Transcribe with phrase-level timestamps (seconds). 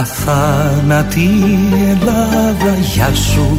[0.00, 1.30] Αθάνατη
[1.90, 3.58] Ελλάδα γεια σου.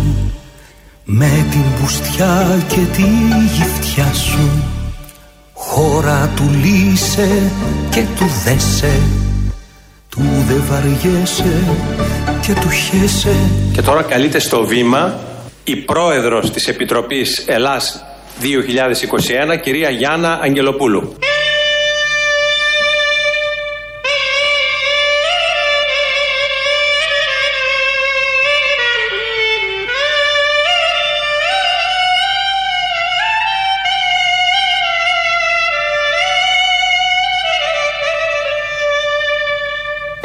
[1.04, 3.08] Με την πουστιά και τη
[3.56, 4.50] γυφτιά σου.
[5.54, 7.52] Χώρα του λύσε
[7.90, 9.02] και του δέσε.
[10.10, 11.64] Του δε βαριέσαι
[12.42, 13.36] και του χέσε
[13.74, 15.20] Και τώρα καλείται στο βήμα
[15.64, 18.04] η πρόεδρος της Επιτροπής Ελλάς
[19.54, 21.16] 2021 κυρία Γιάννα Αγγελοπούλου.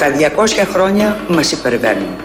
[0.07, 2.17] Τα 200 χρόνια μας υπερβαίνουν.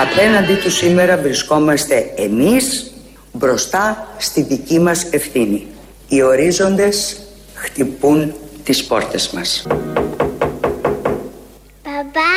[0.00, 2.92] Απέναντί του σήμερα βρισκόμαστε εμείς
[3.32, 5.66] μπροστά στη δική μας ευθύνη.
[6.08, 7.20] Οι ορίζοντες
[7.54, 9.66] χτυπούν τις πόρτες μας.
[11.84, 12.32] Μπαμπά,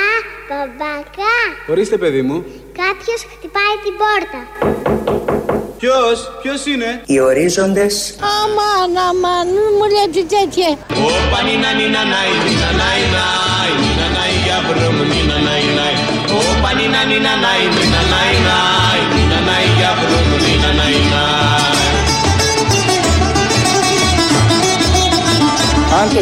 [0.48, 1.36] μπαμπακά,
[1.68, 2.44] Ορίστε, παιδί μου.
[2.74, 5.33] κάποιος χτυπάει την πόρτα.
[5.84, 7.02] Ποιος, ποιος είναι.
[7.06, 10.70] Οι ορίζοντες Αμάν, αμάν, μη μου λέτε τέτοια.
[11.08, 15.96] Όπα νίνα νίνα νάι, νίνα νάι νάι, νίνα νάι για βρούμ, νίνα νάι νάι.
[16.40, 21.92] Όπα νίνα νίνα νάι, νίνα νάι νάι, νίνα νάι για βρούμ, νίνα νάι νάι.
[26.00, 26.22] Αν το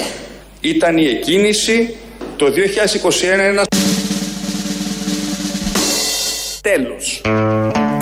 [0.00, 0.04] 1821
[0.60, 1.96] ήταν η εκκίνηση,
[2.36, 3.64] το 2021 είναι ένα
[6.60, 7.20] τέλος.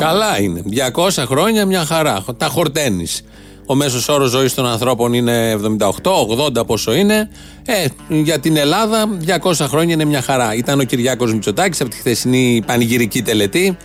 [0.02, 0.62] Καλά είναι.
[0.94, 2.24] 200 χρόνια μια χαρά.
[2.36, 3.22] Τα χορταίνεις.
[3.66, 6.26] Ο μέσος όρος ζωής των ανθρώπων είναι 78,
[6.58, 7.30] 80 πόσο είναι.
[7.66, 9.08] Ε, για την Ελλάδα
[9.42, 10.54] 200 χρόνια είναι μια χαρά.
[10.54, 13.76] Ήταν ο Κυριάκος Μητσοτάκης από τη χθεσινή πανηγυρική τελετή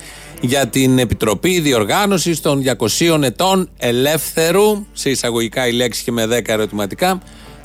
[0.41, 6.53] για την Επιτροπή Διοργάνωσης των 200 ετών ελεύθερου, σε εισαγωγικά η λέξη και με 10
[6.53, 7.21] ερωτηματικά,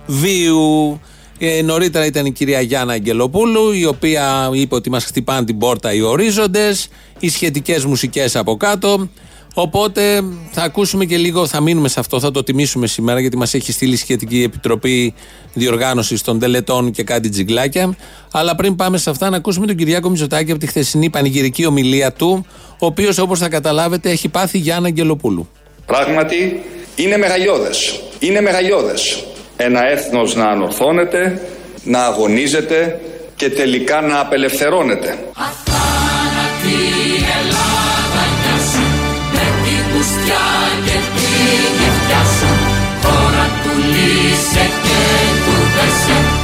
[0.07, 1.01] βίου.
[1.45, 5.93] Ε, νωρίτερα ήταν η κυρία Γιάννα Αγγελοπούλου, η οποία είπε ότι μας χτυπάνε την πόρτα
[5.93, 6.89] οι ορίζοντες,
[7.19, 9.09] οι σχετικές μουσικές από κάτω.
[9.55, 13.55] Οπότε θα ακούσουμε και λίγο, θα μείνουμε σε αυτό, θα το τιμήσουμε σήμερα, γιατί μας
[13.55, 15.15] έχει στείλει η σχετική επιτροπή
[15.55, 17.97] διοργάνωσης των τελετών και κάτι τζιγκλάκια.
[18.33, 22.13] Αλλά πριν πάμε σε αυτά, να ακούσουμε τον Κυριάκο Μητσοτάκη από τη χθεσινή πανηγυρική ομιλία
[22.13, 22.47] του,
[22.79, 25.49] ο οποίος όπως θα καταλάβετε έχει πάθει Γιάννα Αγγελοπούλου.
[25.87, 26.63] Πράγματι,
[26.97, 28.01] είναι μεγαλειώδες.
[28.19, 29.25] Είναι μεγαλειώδες.
[29.65, 31.41] Ένα έθνος να ανορθώνεται,
[31.85, 33.01] να αγωνίζεται
[33.37, 35.19] και τελικά να απελευθερώνεται.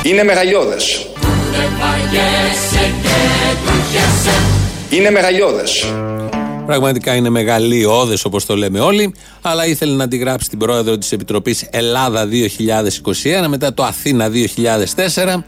[0.03, 1.07] Είναι μεγαλειώδες.
[4.91, 5.87] Είναι μεγαλειώδες.
[6.69, 11.67] Πραγματικά είναι μεγαλειώδες όπως το λέμε όλοι, αλλά ήθελε να αντιγράψει την πρόεδρο της Επιτροπής
[11.71, 12.29] Ελλάδα
[13.45, 14.31] 2021 μετά το Αθήνα
[15.05, 15.43] 2004.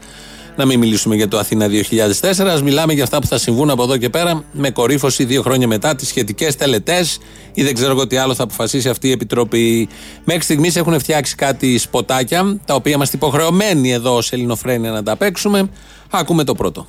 [0.55, 3.83] Να μην μιλήσουμε για το Αθήνα 2004, ας μιλάμε για αυτά που θα συμβούν από
[3.83, 7.19] εδώ και πέρα με κορύφωση δύο χρόνια μετά τις σχετικές τελετές
[7.53, 9.89] ή δεν ξέρω εγώ τι άλλο θα αποφασίσει αυτή η Επιτροπή.
[10.23, 15.15] Μέχρι στιγμής έχουν φτιάξει κάτι σποτάκια, τα οποία είμαστε υποχρεωμένοι εδώ ως Ελληνοφρένια να τα
[15.15, 15.69] παίξουμε.
[16.09, 16.87] Ακούμε το πρώτο.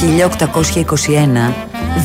[0.00, 1.54] 1821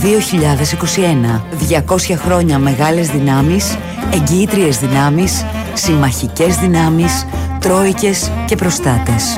[0.01, 3.77] 2021 200 χρόνια μεγάλες δυνάμεις,
[4.13, 7.25] εγγυήτριες δυνάμεις, συμμαχικές δυνάμεις,
[7.59, 9.35] τρόικες και προστάτες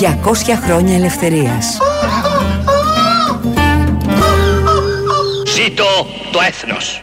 [0.00, 1.78] 200 χρόνια ελευθερίας
[5.54, 5.84] Ζήτω
[6.32, 7.00] το έθνος.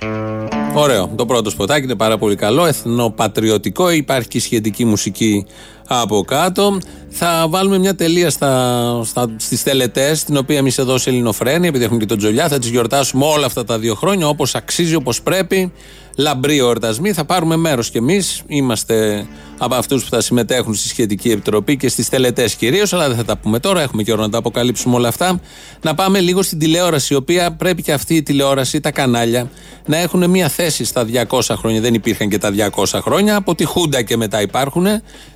[0.74, 1.12] Ωραίο.
[1.16, 2.66] Το πρώτο σποτάκι είναι πάρα πολύ καλό.
[2.66, 3.90] Εθνοπατριωτικό.
[3.90, 5.46] Υπάρχει και σχετική μουσική
[5.89, 6.77] από κάτω.
[7.09, 11.83] Θα βάλουμε μια τελεία στα, στα, στις τελετές, την οποία εμείς εδώ σε Ελληνοφρένη, επειδή
[11.83, 15.21] έχουμε και τον Τζολιά, θα τις γιορτάσουμε όλα αυτά τα δύο χρόνια, όπως αξίζει, όπως
[15.21, 15.71] πρέπει.
[16.19, 17.13] Λαμπροί εορτασμοί.
[17.13, 18.42] Θα πάρουμε μέρος κι εμείς.
[18.48, 19.27] Είμαστε
[19.57, 23.25] από αυτούς που θα συμμετέχουν στη σχετική επιτροπή και στις τελετές κυρίως, αλλά δεν θα
[23.25, 23.81] τα πούμε τώρα.
[23.81, 25.39] Έχουμε και ώρα να τα αποκαλύψουμε όλα αυτά.
[25.81, 29.50] Να πάμε λίγο στην τηλεόραση, η οποία πρέπει και αυτή η τηλεόραση, τα κανάλια,
[29.86, 31.81] να έχουν μια θέση στα 200 χρόνια.
[31.81, 33.36] Δεν υπήρχαν και τα 200 χρόνια.
[33.36, 34.86] Από τη Χούντα και μετά υπάρχουν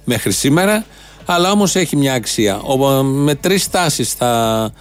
[0.04, 0.86] μέχρι σήμερα.
[1.26, 2.60] Αλλά όμως έχει μια αξία.
[2.60, 4.72] Ο- με τρεις τάσεις θα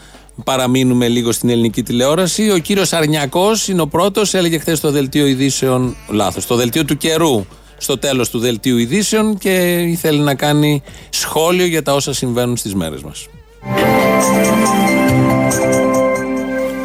[0.45, 2.51] παραμείνουμε λίγο στην ελληνική τηλεόραση.
[2.51, 4.35] Ο κύριος Αρνιακός είναι ο πρώτος.
[4.35, 5.97] Έλεγε χθες στο δελτίο ειδήσεων.
[6.09, 6.47] Λάθος.
[6.47, 7.45] Το δελτίο του καιρού.
[7.77, 12.75] Στο τέλος του δελτίου ειδήσεων και ήθελε να κάνει σχόλιο για τα όσα συμβαίνουν στις
[12.75, 13.29] μέρες μας.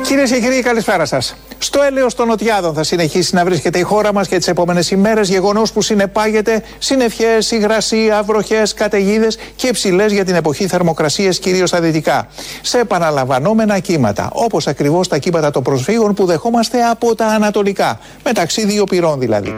[0.08, 1.36] Κυρίες και κύριοι, καλησπέρα σας.
[1.58, 5.30] Στο έλεος των Νοτιάδων θα συνεχίσει να βρίσκεται η χώρα μας και τις επόμενες ημέρες,
[5.30, 11.82] γεγονός που συνεπάγεται συννεφιέ, υγρασία, βροχέ, καταιγίδες και υψηλές για την εποχή θερμοκρασίες, κυρίως στα
[11.82, 12.28] δυτικά.
[12.62, 18.66] Σε επαναλαμβανόμενα κύματα, όπως ακριβώς τα κύματα των προσφύγων που δεχόμαστε από τα ανατολικά, μεταξύ
[18.66, 19.56] δύο πυρών δηλαδή.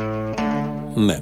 [0.93, 1.19] Ναι.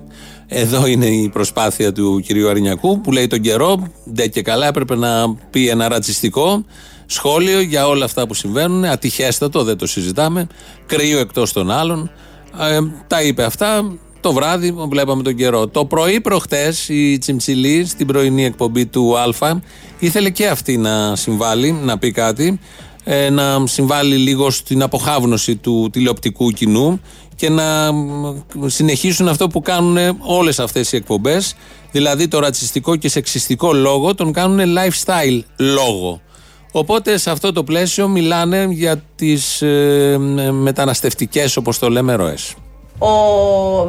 [0.47, 4.95] Εδώ είναι η προσπάθεια του κυρίου Αρινιακού που λέει τον καιρό, ντε και καλά έπρεπε
[4.95, 6.65] να πει ένα ρατσιστικό
[7.07, 8.85] σχόλιο για όλα αυτά που συμβαίνουν.
[8.85, 10.47] Ατυχέστατο, δεν το συζητάμε.
[10.85, 12.11] Κρύο εκτός των άλλων.
[12.59, 13.97] Ε, τα είπε αυτά.
[14.21, 15.67] Το βράδυ βλέπαμε τον καιρό.
[15.67, 19.61] Το πρωί προχτές η Τσιμψιλή στην πρωινή εκπομπή του Α
[19.99, 22.59] ήθελε και αυτή να συμβάλλει, να πει κάτι.
[23.03, 27.01] Ε, να συμβάλλει λίγο στην αποχάβνωση του τηλεοπτικού κοινού
[27.35, 27.91] και να
[28.65, 31.55] συνεχίσουν αυτό που κάνουν όλες αυτές οι εκπομπές
[31.91, 36.21] δηλαδή το ρατσιστικό και σεξιστικό λόγο τον κάνουν lifestyle λόγο
[36.71, 40.17] Οπότε σε αυτό το πλαίσιο μιλάνε για τις ε,
[40.51, 42.55] μεταναστευτικές όπως το λέμε ροές.
[42.99, 43.09] Ο,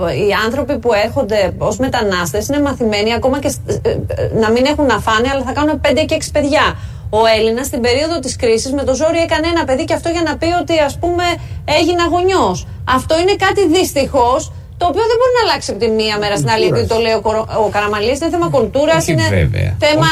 [0.09, 3.53] οι άνθρωποι που έρχονται ως μετανάστες είναι μαθημένοι ακόμα και
[3.83, 3.99] ε, ε,
[4.41, 6.77] να μην έχουν να φάνε αλλά θα κάνουν 5 και 6 παιδιά.
[7.11, 10.23] Ο Έλληνας στην περίοδο της κρίσης με το ζόρι έκανε ένα παιδί και αυτό για
[10.23, 11.25] να πει ότι ας πούμε
[11.65, 12.67] έγινε γονιός.
[12.85, 16.51] Αυτό είναι κάτι δυστυχώς το οποίο δεν μπορεί να αλλάξει από τη μία μέρα στην
[16.55, 17.21] άλλη, γιατί το λέει ο,
[17.65, 18.17] ο Καραμαλής.
[18.21, 19.71] Είναι θέμα κουλτούρας, είναι βέβαια.
[19.87, 20.11] θέμα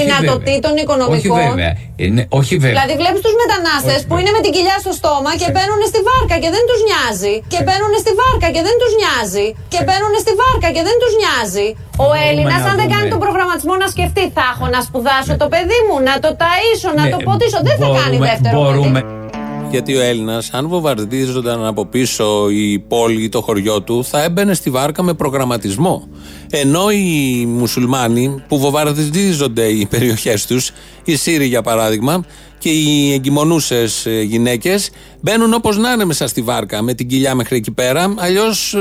[0.00, 1.38] δυνατοτήτων οικονομικών.
[1.38, 1.72] Όχι βέβαια.
[2.04, 2.74] Είναι, όχι βέβαια.
[2.74, 6.36] Δηλαδή, βλέπεις τους μετανάστες που είναι με την κοιλιά στο στόμα και μπαίνουν στη βάρκα
[6.42, 7.34] και δεν τους νοιάζει.
[7.52, 9.46] Και μπαίνουν στη βάρκα και δεν τους νοιάζει.
[9.72, 11.68] Και μπαίνουν στη βάρκα και δεν τους νοιάζει.
[12.06, 15.78] Ο Έλληνας, αν δεν κάνει τον προγραμματισμό να σκεφτεί, θα έχω να σπουδάσω το παιδί
[15.86, 17.58] μου, να το ταΐσω, να το ποτίσω.
[17.68, 19.21] Δεν θα κάνει δεύτερο παιδί.
[19.72, 24.54] Γιατί ο Έλληνας, αν βομβαρδίζονταν από πίσω η πόλη ή το χωριό του, θα έμπαινε
[24.54, 26.08] στη βάρκα με προγραμματισμό.
[26.50, 30.70] Ενώ οι μουσουλμάνοι που βομβαρδίζονται οι περιοχές τους,
[31.04, 32.24] οι Σύριοι για παράδειγμα,
[32.58, 34.90] και οι εγκυμονούσες γυναίκες,
[35.20, 38.14] μπαίνουν όπως να είναι μέσα στη βάρκα, με την κοιλιά μέχρι εκεί πέρα.
[38.18, 38.78] Αλλιώς ε,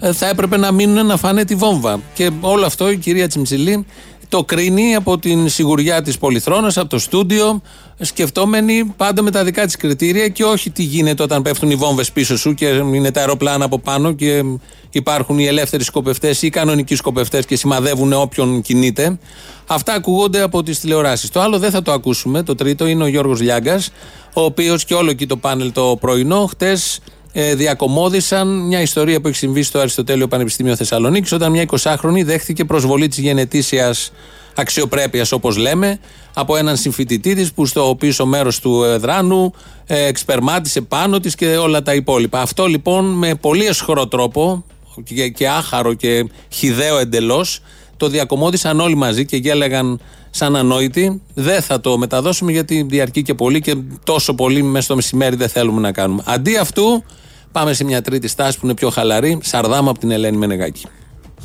[0.00, 2.00] θα έπρεπε να μείνουν να φάνε τη βόμβα.
[2.14, 3.86] Και όλο αυτό η κυρία Τσιμψιλή
[4.28, 7.62] το κρίνει από την σιγουριά της Πολυθρόνας, από το στούντιο,
[7.98, 12.12] σκεφτόμενη πάντα με τα δικά της κριτήρια και όχι τι γίνεται όταν πέφτουν οι βόμβες
[12.12, 14.42] πίσω σου και είναι τα αεροπλάνα από πάνω και
[14.90, 19.18] υπάρχουν οι ελεύθεροι σκοπευτές ή οι κανονικοί σκοπευτές και σημαδεύουν όποιον κινείται.
[19.66, 21.30] Αυτά ακούγονται από τις τηλεοράσεις.
[21.30, 22.42] Το άλλο δεν θα το ακούσουμε.
[22.42, 23.90] Το τρίτο είναι ο Γιώργος Λιάγκας,
[24.32, 27.00] ο οποίος και όλο εκεί το πάνελ το πρωινό, χτες
[27.32, 32.64] ε, διακομώδησαν μια ιστορία που έχει συμβεί στο Αριστοτέλειο Πανεπιστήμιο Θεσσαλονίκης, όταν μια 20χρονη δέχτηκε
[32.64, 34.12] προσβολή της γενετήσιας
[34.54, 35.98] αξιοπρέπειας, όπως λέμε,
[36.34, 39.52] από έναν συμφοιτητή της που στο πίσω μέρος του εδράνου
[39.86, 42.40] ε, εξπερμάτισε πάνω της και όλα τα υπόλοιπα.
[42.40, 44.64] Αυτό λοιπόν με πολύ εσχρό τρόπο
[45.04, 47.60] και, και άχαρο και χιδαίο εντελώς
[47.96, 50.00] το διακομώδησαν όλοι μαζί και γέλεγαν
[50.38, 51.22] σαν ανόητοι.
[51.34, 55.48] Δεν θα το μεταδώσουμε γιατί διαρκεί και πολύ και τόσο πολύ μέσα στο μεσημέρι δεν
[55.48, 56.22] θέλουμε να κάνουμε.
[56.26, 57.04] Αντί αυτού,
[57.52, 59.38] πάμε σε μια τρίτη στάση που είναι πιο χαλαρή.
[59.42, 60.86] Σαρδάμα από την Ελένη Μενεγάκη.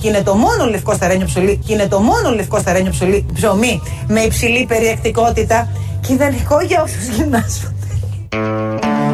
[0.01, 3.81] Και είναι το μόνο λευκό σταρένιο ψωλί, και είναι το μόνο λευκό σταρένιο ψωλί, ψωμί
[4.07, 5.69] με υψηλή περιεκτικότητα
[6.07, 7.75] και ιδανικό για όσους γυμνάσουν.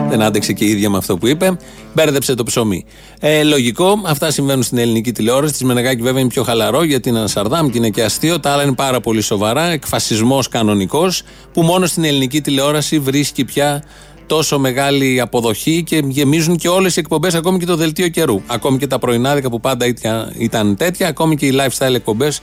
[0.10, 1.58] Δεν άντεξε και η ίδια με αυτό που είπε.
[1.94, 2.86] Μπέρδεψε το ψωμί.
[3.20, 5.52] Ε, λογικό, αυτά συμβαίνουν στην ελληνική τηλεόραση.
[5.52, 8.40] Της Μενεγάκη βέβαια είναι πιο χαλαρό γιατί είναι ένα σαρδάμ και είναι και αστείο.
[8.40, 9.64] Τα άλλα είναι πάρα πολύ σοβαρά.
[9.64, 13.84] Εκφασισμός κανονικός που μόνο στην ελληνική τηλεόραση βρίσκει πια
[14.28, 18.42] τόσο μεγάλη αποδοχή και γεμίζουν και όλες οι εκπομπές, ακόμη και το δελτίο καιρού.
[18.48, 19.86] Ακόμη και τα πρωινάδικα που πάντα
[20.38, 22.42] ήταν τέτοια, ακόμη και οι lifestyle εκπομπές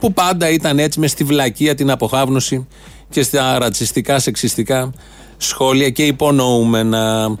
[0.00, 2.66] που πάντα ήταν έτσι μες στη βλακεία την αποχάβνωση
[3.10, 4.92] και στα ρατσιστικά, σεξιστικά
[5.36, 7.36] σχόλια και υπονοούμε να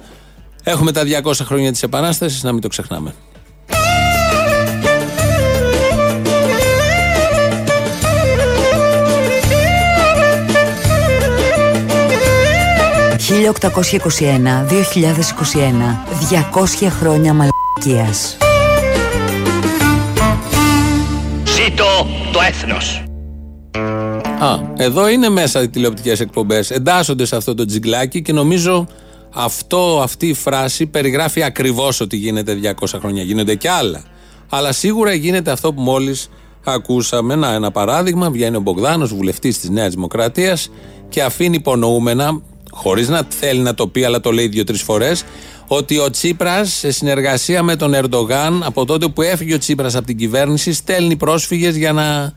[0.70, 3.14] έχουμε τα 200 χρόνια της Επανάστασης, να μην το ξεχνάμε.
[13.28, 18.36] «1821-2021, 200 χρόνια μαλακίας».
[21.44, 23.02] Ζήτω το έθνος.
[24.38, 26.70] Α, εδώ είναι μέσα οι τηλεοπτικές εκπομπές.
[26.70, 28.86] Εντάσσονται σε αυτό το τζιγκλάκι και νομίζω
[29.34, 33.22] αυτό, αυτή η φράση περιγράφει ακριβώς ότι γίνεται 200 χρόνια.
[33.22, 34.04] Γίνονται και άλλα.
[34.48, 36.30] Αλλά σίγουρα γίνεται αυτό που μόλις
[36.64, 37.34] ακούσαμε.
[37.34, 38.30] Να, ένα παράδειγμα.
[38.30, 40.70] Βγαίνει ο Μπογδάνος, βουλευτής της Νέας Δημοκρατίας,
[41.08, 45.24] και αφήνει υπονοούμενα, χωρίς να θέλει να το πει, αλλά το λέει δύο-τρεις φορές,
[45.66, 50.06] ότι ο Τσίπρας σε συνεργασία με τον Ερντογάν, από τότε που έφυγε ο Τσίπρας από
[50.06, 52.32] την κυβέρνηση, στέλνει πρόσφυγες για να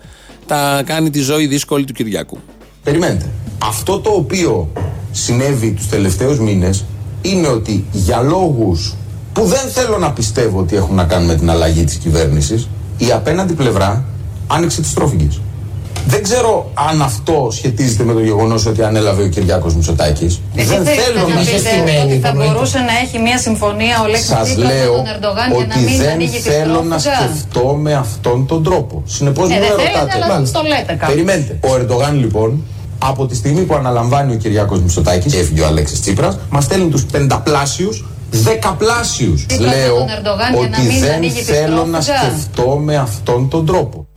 [0.45, 2.39] τα κάνει τη ζωή δύσκολη του Κυριακού.
[2.83, 3.29] Περιμένετε.
[3.63, 4.69] Αυτό το οποίο
[5.11, 6.85] συνέβη τους τελευταίους μήνες
[7.21, 8.95] είναι ότι για λόγους
[9.33, 13.11] που δεν θέλω να πιστεύω ότι έχουν να κάνουν με την αλλαγή της κυβέρνησης η
[13.11, 14.05] απέναντι πλευρά
[14.47, 15.41] άνοιξε τις τρόφιγγες.
[16.07, 20.41] Δεν ξέρω αν αυτό σχετίζεται με το γεγονός ότι ανέλαβε ο Κυριάκος Μητσοτάκης.
[20.53, 24.93] Δεν θέλω να πείτε ότι θα μπορούσε να έχει μια συμφωνία ο Λέξης Σας λέω
[25.59, 29.03] ότι δεν θέλω να σκεφτώ με αυτόν τον τρόπο.
[29.05, 30.23] Συνεπώς ε, μου ρωτάτε.
[30.23, 31.11] Αλλά το λέτε κάπου.
[31.11, 31.59] Περιμένετε.
[31.61, 32.63] Ο Ερντογάν λοιπόν
[33.03, 36.89] από τη στιγμή που αναλαμβάνει ο Κυριάκος Μητσοτάκης και έφυγε ο Αλέξης Τσίπρας, μας στέλνει
[36.89, 39.45] τους πενταπλάσιους δεκαπλάσιους.
[39.59, 39.95] Λέω
[40.61, 44.07] ότι δεν θέλω να σκεφτώ με αυτόν τον τρόπο.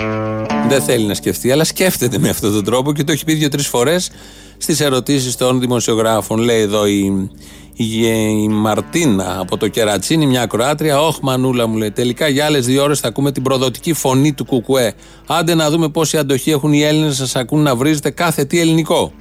[0.69, 3.67] Δεν θέλει να σκεφτεί, αλλά σκέφτεται με αυτόν τον τρόπο και το έχει πει δύο-τρεις
[3.67, 4.11] φορές
[4.59, 6.39] στις ερωτήσεις των δημοσιογράφων.
[6.39, 7.31] Λέει εδώ η, η,
[7.77, 11.01] η Μαρτίνα από το Κερατσίνη, μια Κροάτρια.
[11.01, 11.91] Όχι, Μανούλα μου λέει.
[11.91, 14.93] Τελικά για άλλες δύο ώρες θα ακούμε την προδοτική φωνή του Κουκουέ.
[15.27, 18.61] Άντε να δούμε πόση αντοχή έχουν οι Έλληνες να σας ακούν να βρίζετε κάθε τι
[18.61, 19.13] ελληνικό.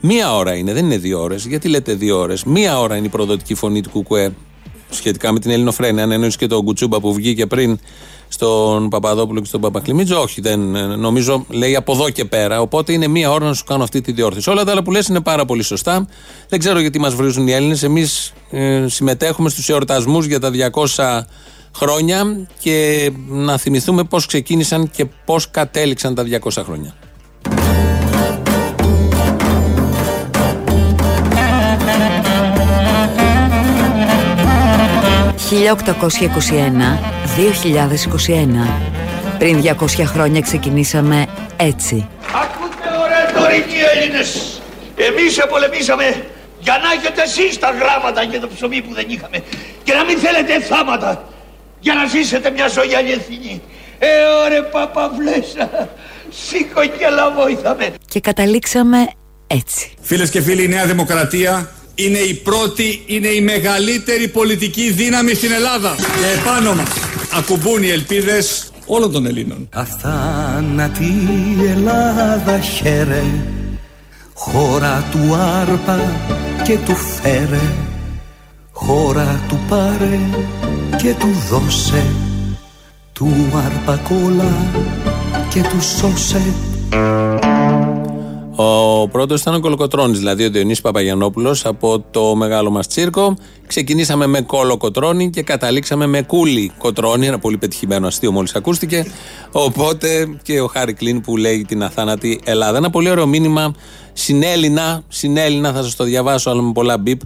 [0.00, 1.46] Μία ώρα είναι, δεν είναι δύο ώρες.
[1.46, 4.32] Γιατί λέτε δύο ώρες; Μία ώρα είναι η προδοτική φωνή του Κουκουέ
[4.90, 6.02] σχετικά με την Ελληνοφρένεια.
[6.02, 7.78] Αν εννοείς και τον Κουτσούμπα που βγήκε πριν
[8.28, 10.60] στον Παπαδόπουλο και στον Παπακλημίτζο, όχι, δεν,
[10.98, 12.60] νομίζω λέει από εδώ και πέρα.
[12.60, 14.50] Οπότε είναι μία ώρα να σου κάνω αυτή τη διόρθωση.
[14.50, 16.06] Όλα τα άλλα που λες είναι πάρα πολύ σωστά.
[16.48, 17.82] Δεν ξέρω γιατί μας βρίζουν οι Έλληνες.
[17.82, 20.50] Εμείς ε, συμμετέχουμε στους εορτασμούς για τα
[20.96, 21.20] 200
[21.76, 26.94] χρόνια και να θυμηθούμε πώς ξεκίνησαν και πώς κατέληξαν τα 200 χρόνια.
[37.38, 37.42] 1821-2021
[39.38, 41.26] Πριν 200 χρόνια ξεκινήσαμε
[41.56, 42.08] έτσι.
[42.42, 44.60] Ακούτε ωραία τωρινοί Έλληνες.
[44.96, 46.24] Εμείς επολεμήσαμε
[46.58, 49.42] για να έχετε εσείς τα γράμματα και το ψωμί που δεν είχαμε.
[49.82, 51.28] Και να μην θέλετε θάματα
[51.80, 53.62] για να ζήσετε μια ζωή αληθινή.
[53.98, 54.08] Ε,
[54.44, 55.88] ωραία παπαβλέσα,
[56.30, 57.90] σήκω και λαβόηθαμε.
[58.08, 59.08] Και καταλήξαμε
[59.46, 59.92] έτσι.
[60.00, 65.52] Φίλες και φίλοι, η Νέα Δημοκρατία είναι η πρώτη, είναι η μεγαλύτερη πολιτική δύναμη στην
[65.52, 65.94] Ελλάδα.
[65.94, 66.88] Και επάνω μας
[67.32, 69.68] ακουμπούν οι ελπίδες όλων των Ελλήνων.
[69.72, 71.12] Αθάνατη
[71.68, 73.22] Ελλάδα χαίρε,
[74.34, 76.12] χώρα του άρπα
[76.64, 77.72] και του φέρε,
[78.72, 80.18] χώρα του πάρε
[80.96, 82.04] και του δώσε,
[83.12, 83.32] του
[83.66, 84.52] άρπα κόλλα
[85.48, 86.42] και του σώσε.
[88.60, 93.36] Ο πρώτος ήταν ο Κολοκοτρόνη, δηλαδή ο Διονύσης Παπαγιανόπουλος από το μεγάλο μας τσίρκο.
[93.66, 97.26] Ξεκινήσαμε με Κολοκοτρόνη και καταλήξαμε με Κούλι Κοτρόνη.
[97.26, 99.06] Ένα πολύ πετυχημένο αστείο μόλις ακούστηκε.
[99.52, 102.76] Οπότε και ο Χάρη Κλίν που λέει την αθάνατη Ελλάδα.
[102.76, 103.74] Ένα πολύ ωραίο μήνυμα
[104.12, 105.02] συνέλληνα.
[105.08, 107.20] Συνέλληνα, θα σας το διαβάσω, αλλά με πολλά μπιπ.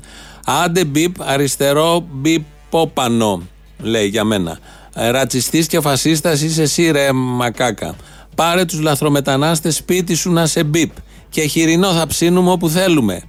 [0.44, 3.42] Άντε μπιπ, αριστερό μπιπ πόπανο,
[3.78, 4.58] λέει για μένα.
[4.92, 7.94] Ρατσιστής και φασίστας είσαι εσύ, ρε μακάκα.
[8.34, 10.90] Πάρε τους λαθρομετανάστες σπίτι σου να σε μπιπ
[11.32, 13.22] και χοιρινό θα ψήνουμε όπου θέλουμε.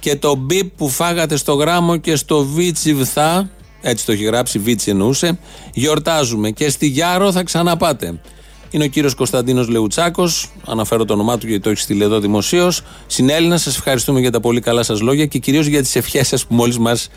[0.00, 4.58] Και το μπιπ που φάγατε στο γράμμο και στο βίτσι βθά, έτσι το έχει γράψει,
[4.58, 5.38] βίτσι εννοούσε,
[5.72, 6.50] γιορτάζουμε.
[6.50, 8.20] Και στη Γιάρο θα ξαναπάτε.
[8.70, 10.50] Είναι ο κύριος Κωνσταντίνος Λεουτσάκος.
[10.66, 12.82] Αναφέρω το όνομά του γιατί το έχει στείλει εδώ δημοσίως.
[13.06, 16.46] Συνέλληνα, σας ευχαριστούμε για τα πολύ καλά σας λόγια και κυρίως για τις ευχές σας
[16.46, 17.08] που μόλις μας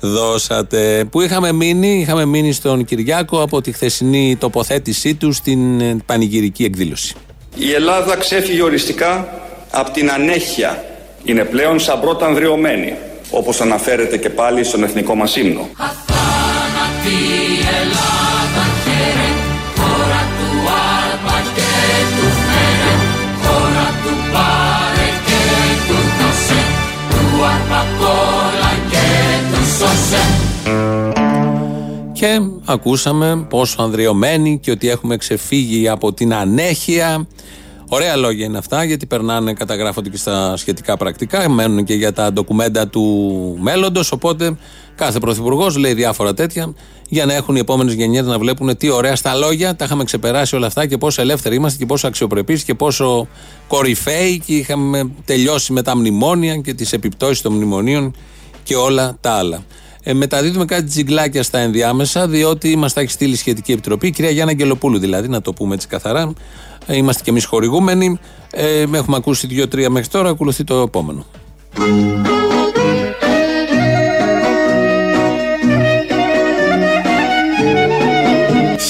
[0.00, 1.04] δώσατε.
[1.10, 7.14] Που είχαμε μείνει, είχαμε μείνει στον Κυριάκο από τη χθεσινή τοποθέτησή του στην πανηγυρική εκδήλωση.
[7.56, 9.28] Η Ελλάδα ξέφυγε οριστικά
[9.70, 10.84] από την ανέχεια
[11.24, 12.94] είναι πλέον σαν πρώτα ανδριωμένη,
[13.30, 15.68] όπως αναφέρεται και πάλι στον εθνικό μας ύμνο.
[32.12, 37.26] Και ακούσαμε πόσο ανδριωμένοι και ότι έχουμε ξεφύγει από την ανέχεια
[37.92, 42.32] Ωραία λόγια είναι αυτά, γιατί περνάνε, καταγράφονται και στα σχετικά πρακτικά, μένουν και για τα
[42.32, 43.04] ντοκουμέντα του
[43.60, 44.12] μέλλοντος.
[44.12, 44.56] Οπότε
[44.94, 46.74] κάθε πρωθυπουργός λέει διάφορα τέτοια
[47.08, 50.56] για να έχουν οι επόμενες γενιές να βλέπουν τι ωραία στα λόγια τα είχαμε ξεπεράσει
[50.56, 53.28] όλα αυτά και πόσο ελεύθεροι είμαστε και πόσο αξιοπρεπείς και πόσο
[53.68, 58.14] κορυφαίοι και είχαμε τελειώσει με τα μνημόνια και τις επιπτώσεις των μνημονίων
[58.62, 59.64] και όλα τα άλλα.
[60.02, 64.10] Ε, μεταδίδουμε κάτι τζιγκλάκια στα ενδιάμεσα, διότι μας τα έχει στείλει η σχετική επιτροπή, η
[64.10, 66.32] κυρία Γιάννα Αγγελοπούλου δηλαδή, να το πούμε έτσι καθαρά.
[66.90, 68.18] Ε, είμαστε και εμείς χορηγούμενοι.
[68.50, 70.28] Ε, έχουμε ακούσει δύο-τρία μέχρι τώρα.
[70.28, 71.24] Ακολουθεί το επόμενο.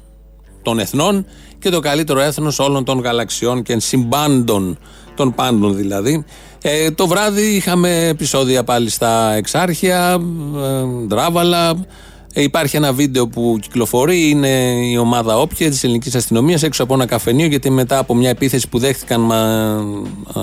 [0.62, 1.26] των εθνών
[1.60, 4.78] και το καλύτερο έθνος όλων των γαλαξιών και συμπάντων,
[5.16, 6.26] των πάντων δηλαδή.
[6.62, 10.22] Ε, το βράδυ είχαμε επεισόδια πάλι στα Εξάρχεια,
[10.58, 11.86] ε, Ντράβαλα,
[12.34, 14.48] Ε, Υπάρχει ένα βίντεο που κυκλοφορεί, είναι
[14.92, 18.70] η ομάδα Όπια της ελληνικής αστυνομίας έξω από ένα καφενείο, γιατί μετά από μια επίθεση
[18.70, 19.80] που δέχτηκαν μα,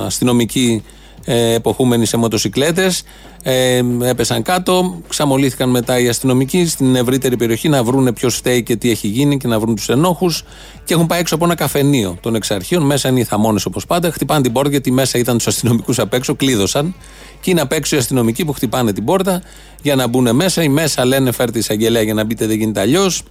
[0.04, 0.82] αστυνομικοί
[1.24, 3.02] ε, εποχούμενοι σε μοτοσυκλέτες.
[3.42, 8.76] Ε, έπεσαν κάτω, ξαμολύθηκαν μετά οι αστυνομικοί στην ευρύτερη περιοχή να βρούνε ποιος φταίει και
[8.76, 10.44] τι έχει γίνει και να βρουν τους ενόχους.
[10.84, 12.82] Και έχουν πάει έξω από ένα καφενείο των εξαρχείων.
[12.82, 14.10] Μέσα είναι οι θαμώνες όπως πάντα.
[14.10, 16.94] Χτυπάνε την πόρτα γιατί μέσα ήταν τους αστυνομικούς απ' έξω, κλείδωσαν.
[17.40, 19.42] Και είναι απ' έξω οι αστυνομικοί που χτυπάνε την πόρτα
[19.82, 20.62] για να μπουν μέσα.
[20.62, 23.22] Οι μέσα λένε φέρτε εισαγγελέα για να μπείτε, δεν γίνεται αλλιώς.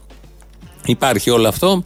[0.86, 1.84] Υπάρχει όλο αυτό.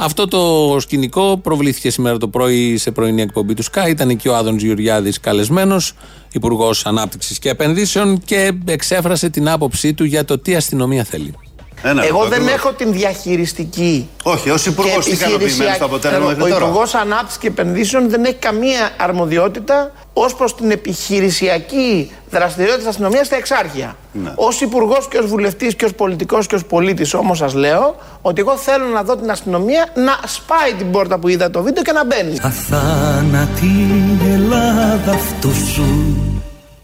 [0.00, 3.88] Αυτό το σκηνικό προβλήθηκε σήμερα το πρωί σε πρωινή εκπομπή του ΣΚΑ.
[3.88, 5.92] Ήταν εκεί ο Άδωνς Γεωργιάδης καλεσμένος,
[6.32, 11.34] Υπουργός Ανάπτυξης και Επενδύσεων, και εξέφρασε την άποψή του για το τι αστυνομία θέλει.
[11.82, 12.52] Ένα Εγώ λεπτό, δεν ακριβώς.
[12.52, 14.08] έχω την διαχειριστική.
[14.22, 18.24] Όχι, ως υπουργός τι ικανοποιημένος στο αποτέλεσμα Ο μέχρι τώρα; Υπουργός Ανάπτυξης και Επενδύσεων δεν
[18.24, 23.96] έχει καμία αρμοδιότητα ως προς την επιχειρησιακή δραστηριότητα της αστυνομίας στα εξάρχεια.
[24.12, 24.28] Ναι.
[24.28, 28.40] Ω υπουργός και ως βουλευτής και ως πολιτικός και ως πολίτης όμως σας λέω ότι
[28.40, 31.92] εγώ θέλω να δω την αστυνομία να σπάει την πόρτα που είδα το βίντεο και
[31.92, 32.38] να μπαίνει.
[32.42, 33.86] Αθάνατη
[34.32, 36.16] Ελλάδα αυτού σου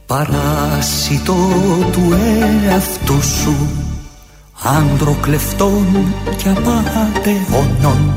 [0.07, 1.35] Παράσιτο
[1.93, 2.19] του
[2.67, 3.84] εαυτού σου
[4.66, 8.14] Άντρο κλεφτών και απατεώνων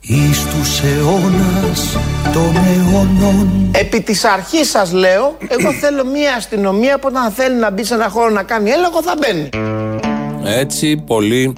[0.00, 1.98] Εις τους αιώνας
[2.32, 7.70] των αιώνων Επί της αρχής σας λέω, εγώ θέλω μια αστυνομία που όταν θέλει να
[7.70, 9.48] μπει σε ένα χώρο να κάνει έλεγχο θα μπαίνει.
[10.44, 11.54] Έτσι, πολύ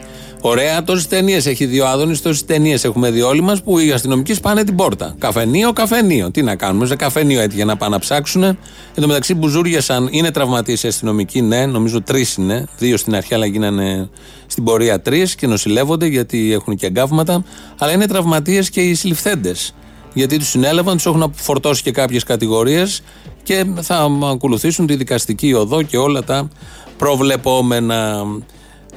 [0.48, 0.84] ωραία.
[0.84, 4.34] Τόσες ταινίες έχει δει ο Άδωνης, τόσες ταινίες έχουμε δει όλοι μας που οι αστυνομικοί
[4.34, 5.14] σπάνε την πόρτα.
[5.18, 6.30] Καφενείο, καφενείο.
[6.30, 8.42] Τι να κάνουμε, σε καφενείο έτυχε να πάνε να ψάξουν.
[8.42, 8.56] Εν
[8.94, 12.66] τω μεταξύ, μπουζούριασαν, είναι τραυματίες οι αστυνομικοί, ναι, νομίζω τρεις είναι.
[12.78, 14.08] Δύο στην αρχή, αλλά γίνανε
[14.46, 17.44] στην πορεία τρεις και νοσηλεύονται γιατί έχουν και εγκάβματα.
[17.78, 19.74] Αλλά είναι τραυματίες και οι συλληφθέντες.
[20.12, 23.02] Γιατί τους συνέλαβαν, τους έχουν φορτώσει και κάποιες κατηγορίες
[23.42, 26.48] και θα ακολουθήσουν τη δικαστική οδό και όλα τα
[26.96, 28.24] προβλεπόμενα.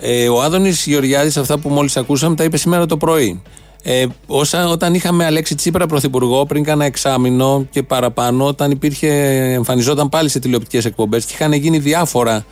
[0.01, 3.41] Ε, ο Άδωνης Γεωργιάδης, αυτά που μόλις ακούσαμε, τα είπε σήμερα το πρωί.
[3.83, 9.07] Ε, όσα, όταν είχαμε Αλέξη Τσίπρα πρωθυπουργό πριν κάνα εξάμεινο και παραπάνω, όταν υπήρχε,
[9.53, 12.45] εμφανιζόταν πάλι σε τηλεοπτικές εκπομπές και είχαν γίνει διάφορα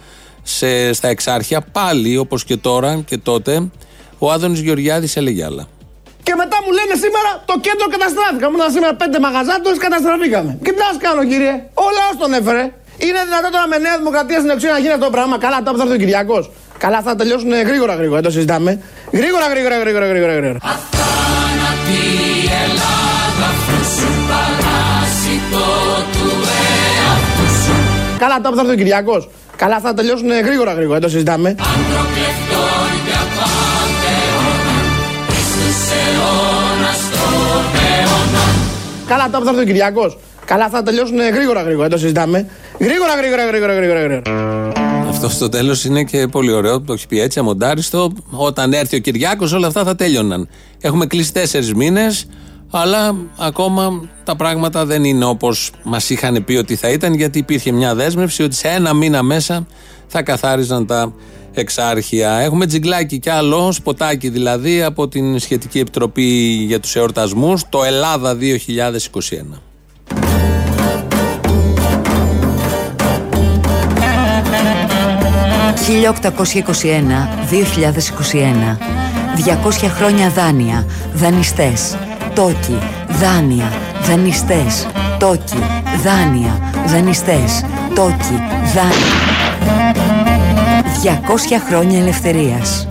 [0.43, 3.69] σε, στα εξάρχεια, πάλι όπως και τώρα και τότε,
[4.17, 5.67] ο Άδωνης Γεωργιάδης έλεγε άλλα.
[6.23, 8.45] Και μετά μου λένε σήμερα το κέντρο καταστράφηκα.
[8.49, 10.51] Μου ήταν σήμερα πέντε μαγαζάτο, καταστραφήκαμε.
[10.63, 11.53] Και τι να σας κάνω, κύριε.
[11.84, 12.63] Ο λαός τον έφερε.
[13.05, 15.36] Είναι δυνατόν τώρα με Νέα Δημοκρατία στην εξουσία να γίνει αυτό το πράγμα.
[15.45, 16.43] Καλά, τώρα που θα έρθει ο Κυριακός.
[16.77, 18.79] Καλά, θα τελειώσουν γρήγορα γρήγορα, δεν το συζητάμε.
[19.11, 20.33] Γρήγορα, γρήγορα, γρήγορα, γρήγορα.
[20.33, 20.57] γρήγορα.
[20.61, 22.03] Αθάνατη
[22.63, 25.65] Ελλάδα αυτού σου παράσιτο
[26.13, 27.73] του εαυτού σου
[28.19, 29.29] Καλά, τώρα που θα έρθει ο Κυριακός.
[29.55, 31.49] Καλά, θα τελειώσουν γρήγορα γρήγορα, δεν το συζητάμε.
[31.49, 34.85] Αντροκλεφτών και απατεώνων
[35.35, 38.53] εις τους αιώνας των αιώνων
[39.07, 40.17] Καλά, τώρα που θα έρθει ο Κυριακός.
[40.45, 42.45] Καλά, θα τελειώσουν γρήγορα γρήγορα, δεν το συζητάμε.
[42.79, 43.99] Γρήγορα, γρήγορα, γρήγορα, γρήγορα.
[43.99, 44.84] γρήγορα.
[45.25, 46.81] Αυτό στο τέλος είναι και πολύ ωραίο.
[46.81, 48.11] Το έχει πει έτσι, αμοντάριστο.
[48.29, 50.47] Όταν έρθει ο Κυριάκος, όλα αυτά θα τέλειωναν.
[50.81, 52.25] Έχουμε κλείσει τέσσερις μήνες,
[52.71, 57.71] αλλά ακόμα τα πράγματα δεν είναι όπως μας είχαν πει ότι θα ήταν, γιατί υπήρχε
[57.71, 59.67] μια δέσμευση ότι σε ένα μήνα μέσα
[60.07, 61.13] θα καθάριζαν τα
[61.53, 62.31] εξάρχεια.
[62.31, 66.23] Έχουμε τζιγκλάκι κι άλλο, σποτάκι δηλαδή, από την Σχετική Επιτροπή
[66.67, 69.61] για τους Εορτασμούς, το Ελλάδα 2021.
[75.87, 78.77] 1821-2021
[79.35, 81.97] 200 χρόνια δάνεια, δανειστές,
[82.33, 83.71] τόκι, δάνεια,
[84.07, 84.87] δανειστές,
[85.19, 85.63] τόκι,
[86.03, 88.41] δάνεια, δανειστές, τόκι,
[88.73, 89.13] δάνεια.
[91.03, 92.87] 200 χρόνια ελευθερίας.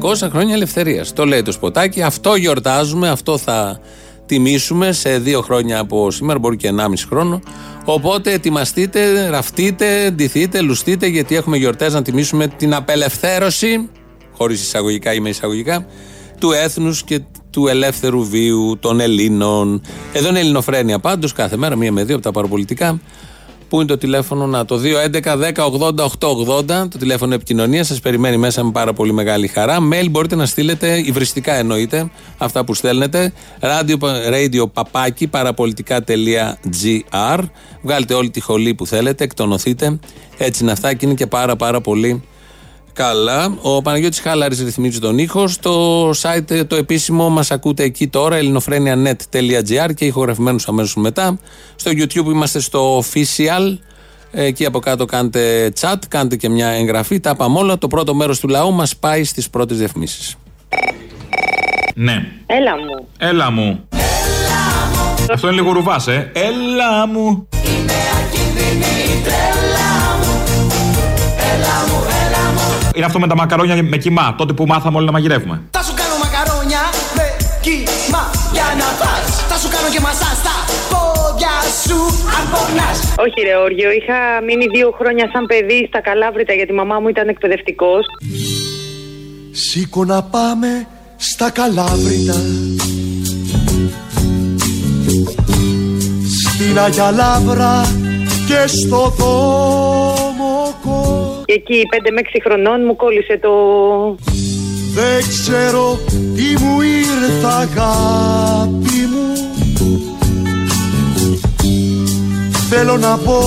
[0.00, 1.12] 200 χρόνια ελευθερίας.
[1.12, 2.02] Το λέει το σποτάκι.
[2.02, 3.80] Αυτό γιορτάζουμε, αυτό θα
[4.26, 7.40] τιμήσουμε σε δύο χρόνια από σήμερα, μπορεί και 1,5 χρόνο.
[7.84, 13.88] Οπότε ετοιμαστείτε, ραφτείτε, ντυθείτε, λουστείτε, γιατί έχουμε γιορτές να τιμήσουμε την απελευθέρωση,
[14.36, 15.86] χωρίς εισαγωγικά ή με εισαγωγικά,
[16.38, 17.20] του έθνους και
[17.50, 19.82] του ελεύθερου βίου των Ελλήνων.
[20.12, 23.00] Εδώ είναι Ελληνοφρένια πάντως, κάθε μέρα, μία με δύο από τα παραπολιτικά.
[23.68, 27.84] Πού είναι το τηλέφωνο, να το 211-10-80-880, το τηλέφωνο επικοινωνία.
[27.84, 29.78] Σας περιμένει μέσα με πάρα πολύ μεγάλη χαρά.
[29.92, 33.32] Mail μπορείτε να στείλετε, υβριστικά εννοείται, αυτά που στέλνετε.
[33.60, 33.96] Radio,
[34.32, 37.38] radio παπάκι παραπολιτικά.gr.
[37.82, 39.98] Βγάλετε όλη τη χολή που θέλετε, εκτονωθείτε.
[40.38, 42.22] Έτσι είναι αυτά και είναι και πάρα πάρα πολύ
[42.94, 43.56] καλά.
[43.62, 45.48] Ο Παναγιώτης Χάλαρης ρυθμίζει τον ήχο.
[45.48, 51.38] Στο site το επίσημο μας ακούτε εκεί τώρα, ελληνοφρένια.net.gr και ηχογραφημένους αμέσως μετά.
[51.76, 53.78] Στο YouTube είμαστε στο official.
[54.30, 57.20] Εκεί από κάτω κάντε chat, κάντε και μια εγγραφή.
[57.20, 57.78] Τα πάμε όλα.
[57.78, 60.36] Το πρώτο μέρος του λαού μας πάει στις πρώτες διαφημίσεις.
[61.94, 62.26] Ναι.
[62.46, 63.08] Έλα μου.
[63.18, 63.88] Έλα μου.
[63.90, 64.00] Έλα
[64.90, 66.30] μου Αυτό είναι λίγο ρουβάς, ε.
[66.34, 67.48] Έλα μου.
[72.94, 75.62] Είναι αυτό με τα μακαρόνια με κοιμά, τότε που μάθαμε όλοι να μαγειρεύουμε.
[75.70, 76.80] Θα σου κάνω μακαρόνια
[77.16, 77.26] με
[77.64, 80.56] κύμα για να φας Θα σου κάνω και μασά στα
[80.92, 81.54] πόδια
[81.84, 81.98] σου
[82.36, 86.74] αν πονάς Όχι ρε Όργιο, είχα μείνει δύο χρόνια σαν παιδί στα Καλάβρητα γιατί η
[86.74, 88.04] μαμά μου ήταν εκπαιδευτικός.
[89.50, 92.38] Σήκω να πάμε στα Καλάβρητα
[96.38, 97.82] Στην Αγία Λαύρα
[98.48, 100.23] και στο Δόμοκο Και
[101.54, 103.52] εκεί 5 με 6 χρονών μου κόλλησε το...
[104.94, 109.24] Δεν ξέρω τι μου ήρθε αγάπη μου
[112.70, 113.38] Θέλω να πω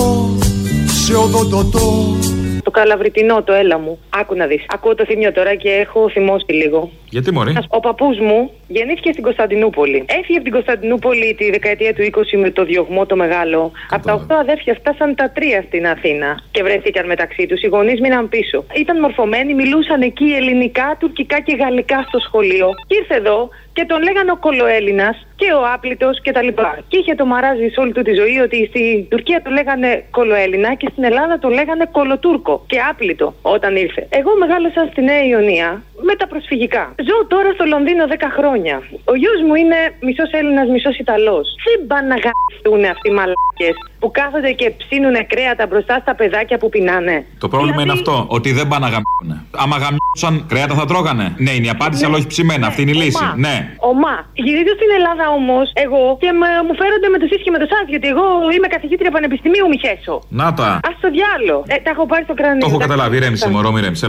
[1.04, 2.16] σε οδοντοτό
[2.62, 3.98] Το καλαβριτινό, το έλα μου.
[4.10, 4.64] Άκου να δεις.
[4.68, 6.90] Ακούω το θύμιο τώρα και έχω θυμώσει λίγο.
[7.10, 10.04] Γιατί μωρή; Ο παππούς μου γεννήθηκε στην Κωνσταντινούπολη.
[10.06, 13.72] Έφυγε από την Κωνσταντινούπολη τη δεκαετία του 20 με το διωγμό το μεγάλο.
[13.90, 17.62] Από τα 8 αδέρφια φτάσαν τα τρία στην Αθήνα και βρέθηκαν μεταξύ τους.
[17.62, 18.64] Οι γονείς μείναν πίσω.
[18.76, 22.68] Ήταν μορφωμένοι, μιλούσαν εκεί ελληνικά, τουρκικά και γαλλικά στο σχολείο.
[22.86, 26.48] Και ήρθε εδώ και τον λέγανε ο Κολοέλληνας και ο Άπλητος κτλ.
[26.88, 30.74] Και είχε το μαράζει σε όλη του τη ζωή ότι στην Τουρκία το λέγανε Κολοέλληνα
[30.74, 34.06] και στην Ελλάδα το λέγανε Κολοτούρκο και Άπλητο όταν ήρθε.
[34.08, 36.94] Εγώ μεγάλωσα στη Νέα Ιωνία με τα προσφυγικά.
[37.06, 38.76] Ζω τώρα στο Λονδίνο 10 χρόνια.
[39.12, 41.46] Ο γιος μου είναι μισός Έλληνας, μισός Ιταλός.
[41.66, 46.56] Δεν πάνε να γαμπτούν αυτοί οι μαλάκες που κάθονται και ψήνουν κρέατα μπροστά στα παιδάκια
[46.60, 47.16] που πεινάνε.
[47.44, 49.28] Το πρόβλημα είναι αυτό, ότι δεν πάνε να γαμίσουν.
[49.64, 51.26] Άμα γαμίσαν, κρέατα θα τρώγανε.
[51.44, 52.64] Ναι, είναι η απάντηση, αλλά όχι ψημένα.
[52.70, 53.24] Αυτή είναι η λύση.
[53.24, 53.34] Ομά.
[53.46, 53.56] Ναι.
[53.92, 54.14] Ομά.
[54.46, 57.66] Γυρίζω στην Ελλάδα όμως, εγώ και με- μου φέρονται με το σεις και με το
[57.72, 60.14] σας, γιατί εγώ είμαι καθηγήτρια πανεπιστημίου, μη χέσω.
[60.40, 60.68] Να τα.
[60.88, 61.56] Α το διάλο.
[61.72, 62.60] Ε, τα έχω πάρει στο κρανίο.
[62.64, 62.88] Το έχω Εντάξει.
[62.94, 63.16] καταλάβει.
[63.20, 64.06] Ηρέμησε, μωρό, μη ηρέμησε.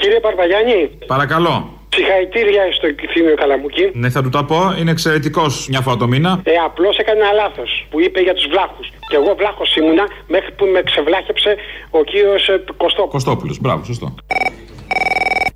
[0.00, 0.08] Έλα, γεια.
[0.08, 1.54] Κύριε Μπαρμπαγιάννη, Παρακαλώ.
[1.94, 3.90] συγχαρητήρια στο Θύμιο Καλαμούκη.
[3.92, 4.58] Ναι, θα του τα πω.
[4.80, 6.40] Είναι εξαιρετικός μια φορά το μήνα.
[6.44, 8.86] Ε, απλώς έκανε ένα λάθος που είπε για τους βλάχους.
[9.10, 11.56] Και εγώ βλάχος ήμουνα μέχρι που με ξεβλάχεψε
[11.90, 12.44] ο κύριος
[12.76, 13.10] Κωστόπουλος.
[13.10, 13.60] Κωστόπουλος.
[13.60, 14.14] Μπράβο, σωστό.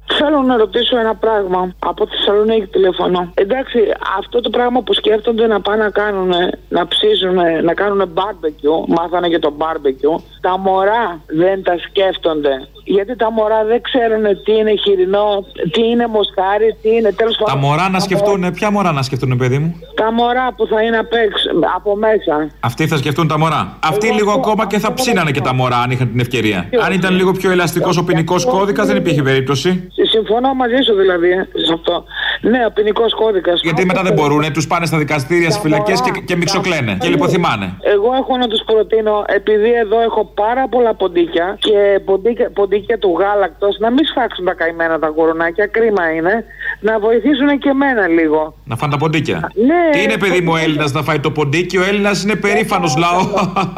[0.06, 1.74] Θέλω να ρωτήσω ένα πράγμα.
[1.78, 3.32] Από τη Θεσσαλονίκη τηλεφωνώ.
[3.34, 3.78] Εντάξει,
[4.18, 6.32] αυτό το πράγμα που σκέφτονται να πάνε να κάνουν,
[6.68, 12.68] να ψήσουν, να κάνουν μπάρμπεκιου, μάθανε και το μπάρμπεκιου, τα μωρά δεν τα σκέφτονται.
[12.84, 17.56] Γιατί τα μωρά δεν ξέρουν τι είναι χοιρινό, τι είναι μοσχάρι, τι είναι τέλος Τα
[17.56, 18.52] μωρά να σκεφτούν.
[18.52, 22.50] Ποια μωρά να σκεφτούν, παιδί μου; Τα μωρά που θα είναι απ' έξω, από μέσα.
[22.60, 23.78] Αυτοί θα σκεφτούν τα μωρά.
[23.84, 26.68] Αυτοί λίγο ακόμα και θα ψήνανε και τα μωρά αν είχαν την ευκαιρία.
[26.84, 29.88] Αν ήταν λίγο πιο ελαστικός ο ποινικός κώδικας, δεν υπήρχε περίπτωση.
[30.02, 31.28] Συμφωνώ μαζί σου δηλαδή
[31.66, 32.04] σε αυτό.
[32.40, 33.60] Ναι, ο ποινικός κώδικας.
[33.62, 37.76] Γιατί μετά δεν μπορούν, τους πάνε στα δικαστήρια, στις φυλακές και, και μιξοκλαίνε και λιποθυμάνε.
[37.80, 43.16] Εγώ έχω να τους προτείνω, επειδή εδώ έχω πάρα πολλά ποντίκια και ποντίκια, ποντίκια του
[43.20, 46.44] γάλακτος, να μην σφάξουν τα καημένα τα κορονάκια, κρίμα είναι,
[46.80, 48.54] να βοηθήσουν και εμένα λίγο.
[48.64, 49.50] Να φάνε τα ποντίκια.
[49.54, 52.96] Ναι, Τι είναι, παιδί μου, ο Έλληνας να φάει το ποντίκι, ο Έλληνας είναι περήφανος
[52.96, 53.20] λαό.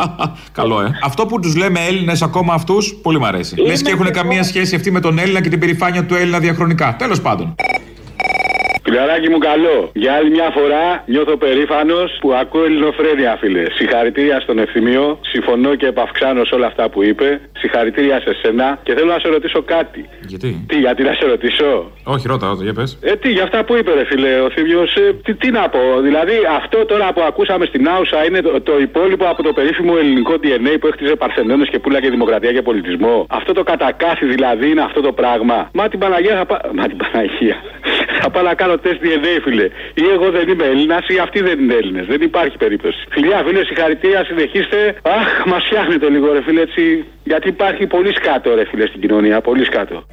[0.58, 0.98] Καλό, ε.
[1.04, 3.60] Αυτό που τους λέμε Έλληνες ακόμα αυτούς, πολύ μ' αρέσει.
[3.60, 6.96] Λες και έχουν καμία σχέση αυτή με τον Έλληνα και την περηφάνεια του Έλληνα διαχρονικά.
[6.98, 7.54] Τέλος πάντων.
[8.88, 9.78] Φιλαράκι μου καλό.
[10.02, 13.64] Για άλλη μια φορά νιώθω περήφανος που ακούω ελληνοφρένεια, φίλε.
[13.78, 15.18] Συγχαρητήρια στον ευθυμίο.
[15.32, 17.40] Συμφωνώ και επαυξάνω σε όλα αυτά που είπε.
[17.60, 18.78] Συγχαρητήρια σε σένα.
[18.82, 20.08] Και θέλω να σε ρωτήσω κάτι.
[20.26, 22.98] Γιατί; Τι, γιατί να σε ρωτήσω; Όχι, ρώτα, ρώτα, για πες.
[23.02, 26.00] Ε, τι, για αυτά που είπε, ρε φίλε, ο Θήμιος, ε, τι, τι να πω.
[26.02, 30.34] Δηλαδή, αυτό τώρα που ακούσαμε στην Άουσα είναι το, το υπόλοιπο από το περίφημο ελληνικό
[30.42, 33.26] DNA που έχτιζε Παρθενώνες και πουλά και δημοκρατία και πολιτισμό.
[33.28, 35.70] Αυτό το κατακάθι δηλαδή είναι αυτό το πράγμα.
[35.72, 36.60] Μα την Παναγία θα πά...
[36.74, 37.56] Μα την Παναγία.
[38.26, 39.64] Θα πάω να κάνω τεστ DNA, φίλε.
[39.94, 42.06] Ή εγώ δεν είμαι Έλληνας ή αυτοί δεν είναι Έλληνες.
[42.06, 42.98] Δεν υπάρχει περίπτωση.
[43.10, 44.96] Φιλιά, φίλε, συγχαρητήρια, συνεχίστε.
[45.02, 47.04] Αχ, μας φτιάχνετε λίγο, ρε φίλε, έτσι.
[47.24, 49.40] Γιατί υπάρχει πολύ σκάτω, ρε φίλε, στην κοινωνία.
[49.40, 50.04] Πολύ σκάτω.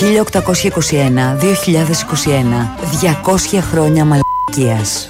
[0.00, 2.68] «1821-2021,
[3.02, 5.08] 200 χρόνια μαλακίας».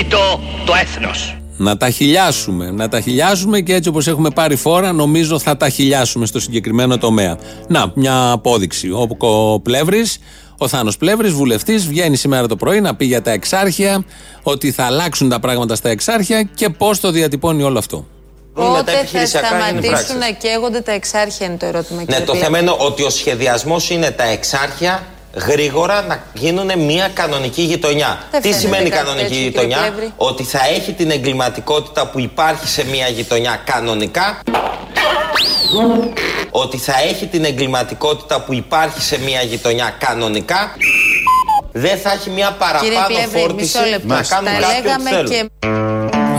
[0.00, 1.36] Ζήτω το έθνος.
[1.56, 2.70] Να τα χιλιάσουμε.
[2.70, 6.98] Να τα χιλιάσουμε και έτσι όπως έχουμε πάρει φόρα, νομίζω θα τα χιλιάσουμε στο συγκεκριμένο
[6.98, 7.38] τομέα.
[7.68, 8.90] Να, μια απόδειξη.
[8.90, 10.18] Ο, ο Πλεύρης,
[10.58, 14.04] ο Θάνος Πλεύρης, βουλευτής, βγαίνει σήμερα το πρωί να πει για τα εξάρχεια,
[14.42, 18.06] ότι θα αλλάξουν τα πράγματα στα εξάρχεια και πώς το διατυπώνει όλο αυτό.
[18.54, 21.98] Πότε θα σταματήσουν να καίγονται τα εξάρχεια είναι το ερώτημα.
[21.98, 22.44] Ναι, κύριε το Πλεύρη.
[22.44, 25.02] θέμα είναι ότι ο σχεδιασμός είναι τα εξάρχεια
[25.34, 28.18] γρήγορα να γίνουν μια κανονική γειτονιά.
[28.30, 30.12] Δεν Τι φαίνεται σημαίνει κάτι κανονική τέτοιο, κύριε γειτονιά, Πλεύρη.
[30.16, 34.38] Ότι θα έχει την εγκληματικότητα που υπάρχει σε μια γειτονιά κανονικά.
[36.50, 40.76] Ότι θα έχει την εγκληματικότητα που υπάρχει σε μια γειτονιά κανονικά.
[41.72, 44.06] δεν θα έχει μια Κύριε παραπάνω Πλεύρη, φόρτιση μισό λεπτό.
[44.06, 45.30] να κάνουν Τα κάτι ό,τι λέγαμε θέλουν.
[45.30, 45.48] και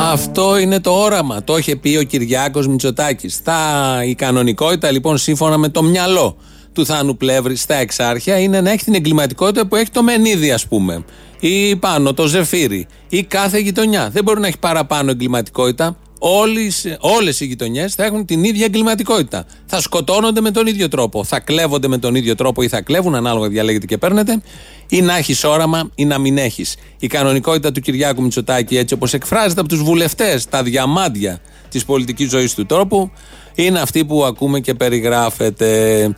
[0.01, 1.43] Αυτό είναι το όραμα.
[1.43, 3.43] Το είχε πει ο Κυριάκος Μητσοτάκης.
[3.43, 3.59] Τα,
[4.05, 6.37] η κανονικότητα λοιπόν σύμφωνα με το μυαλό
[6.73, 10.67] του Θάνου Πλεύρη στα εξάρχεια είναι να έχει την εγκληματικότητα που έχει το Μενίδη ας
[10.67, 11.03] πούμε
[11.39, 14.09] ή πάνω το Ζεφύρι ή κάθε γειτονιά.
[14.09, 15.97] Δεν μπορεί να έχει παραπάνω εγκληματικότητα.
[16.23, 19.45] Όλες, όλες οι γειτονιές θα έχουν την ίδια εγκληματικότητα.
[19.65, 21.23] Θα σκοτώνονται με τον ίδιο τρόπο.
[21.23, 24.41] Θα κλέβονται με τον ίδιο τρόπο ή θα κλέβουν, ανάλογα διαλέγετε και παίρνετε,
[24.89, 26.75] ή να έχεις όραμα ή να μην έχεις.
[26.99, 32.29] Η κανονικότητα του Κυριάκου Μητσοτάκη, έτσι όπως εκφράζεται από τους βουλευτές, τα διαμάντια της πολιτικής
[32.29, 33.11] ζωής του τόπου,
[33.55, 36.13] είναι αυτή που ακούμε και περιγράφεται.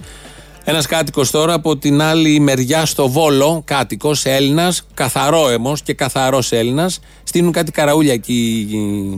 [0.66, 6.52] Ένας κάτοικος τώρα από την άλλη μεριά στο Βόλο, κάτοικος Έλληνας, καθαρό αίμο και καθαρός
[6.52, 8.68] Έλληνας, στείλουν κάτι καραούλια εκεί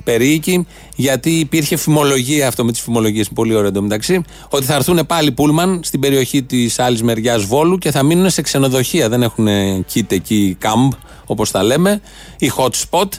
[0.03, 5.05] περίοικοι, γιατί υπήρχε φημολογία, αυτό με τις φημολογίες είναι πολύ ωραίο εντωμεταξύ, ότι θα έρθουν
[5.05, 9.09] πάλι πούλμαν στην περιοχή της άλλης μεριάς Βόλου και θα μείνουν σε ξενοδοχεία.
[9.09, 9.47] Δεν έχουν
[9.93, 12.01] kit εκεί, camp, όπως τα λέμε,
[12.39, 13.09] ή hot spot.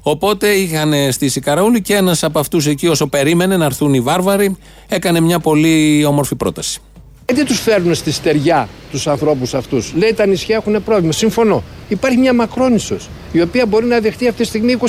[0.00, 4.56] Οπότε είχαν στήσει καραούλι και ένας από αυτούς εκεί, όσο περίμενε να έρθουν οι βάρβαροι,
[4.88, 6.80] έκανε μια πολύ όμορφη πρόταση.
[7.28, 9.92] Γιατί τους φέρνουν στη στεριά τους ανθρώπους αυτούς.
[9.96, 11.12] Λέει τα νησιά έχουν πρόβλημα.
[11.12, 11.62] Συμφωνώ.
[11.88, 14.86] Υπάρχει μια μακρόνισος η οποία μπορεί να δεχτεί αυτή τη στιγμή 20.000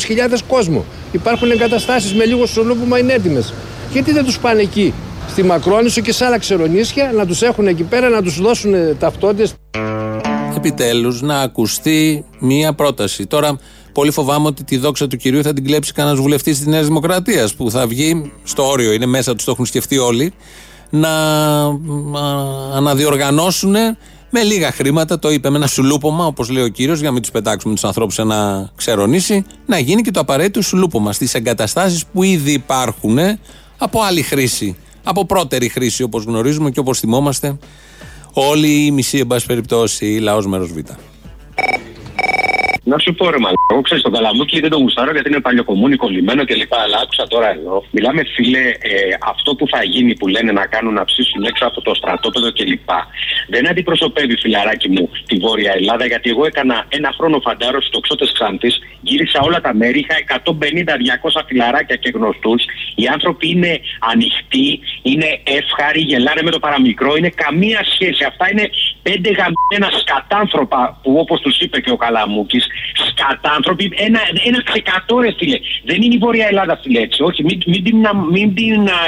[0.47, 0.85] κόσμο.
[1.11, 3.53] Υπάρχουν εγκαταστάσεις με λίγο σολούπουμα είναι έτοιμες.
[3.91, 4.93] Γιατί δεν τους πάνε εκεί
[5.29, 9.53] στη Μακρόνισο και σε άλλα ξερονίσια να τους έχουν εκεί πέρα να τους δώσουν ταυτότητες;
[10.55, 13.25] Επιτέλους να ακουστεί μία πρόταση.
[13.25, 13.59] Τώρα,
[13.93, 17.53] πολύ φοβάμαι ότι τη δόξα του κυρίου θα την κλέψει κανένας βουλευτής της Νέας Δημοκρατίας
[17.53, 20.33] που θα βγει στο όριο, είναι μέσα τους, το έχουν σκεφτεί όλοι,
[20.89, 21.73] να α,
[22.75, 23.75] αναδιοργανώσουν
[24.29, 27.21] με λίγα χρήματα, το είπε με ένα σουλούπομα, όπως λέει ο κύριος, για να μην
[27.21, 32.05] τους πετάξουμε τους ανθρώπους σε ένα ξερονήσι, να γίνει και το απαραίτητο σουλούπομα στις εγκαταστάσεις
[32.05, 33.17] που ήδη υπάρχουν
[33.77, 34.75] από άλλη χρήση.
[35.03, 37.57] Από πρώτερη χρήση, όπως γνωρίζουμε και όπως θυμόμαστε,
[38.33, 40.77] όλοι οι μισοί, εν πάση περιπτώσει, λαός μέρος Β.
[42.91, 45.95] Να σου πω ρε μαλάκα, εγώ ξέρω τον Καλαμούκι δεν τον γουστάρω γιατί είναι παλιοκομούνι
[45.95, 46.73] κολλημένο κλπ.
[46.73, 47.83] Αλλά άκουσα τώρα εδώ.
[47.91, 48.93] Μιλάμε φίλε, ε,
[49.31, 52.89] αυτό που θα γίνει που λένε να κάνουν να ψήσουν έξω από το στρατόπεδο κλπ.
[53.47, 58.31] Δεν αντιπροσωπεύει φιλαράκι μου τη Βόρεια Ελλάδα γιατί εγώ έκανα ένα χρόνο φαντάρο στους τοξότες
[58.31, 58.71] Ξάντη,
[59.01, 60.41] γύρισα όλα τα μέρη, είχα
[61.39, 62.63] 150-200 φιλαράκια και γνωστούς.
[62.95, 63.79] Οι άνθρωποι είναι
[64.11, 68.23] ανοιχτοί, είναι εύχαροι, γελάνε με το παραμικρό, είναι καμία σχέση.
[68.23, 68.69] Αυτά είναι
[69.07, 72.65] πέντε γαμμένα σκατάνθρωπα που όπως τους είπε και ο Καλαμούκης,
[73.09, 75.57] σκατάνθρωποι, ένα, ένα ξεκατόρες φίλε.
[75.89, 77.23] Δεν είναι η Βόρεια Ελλάδα φίλε έτσι.
[77.23, 78.99] Όχι, μην, μην την, να- μην την α,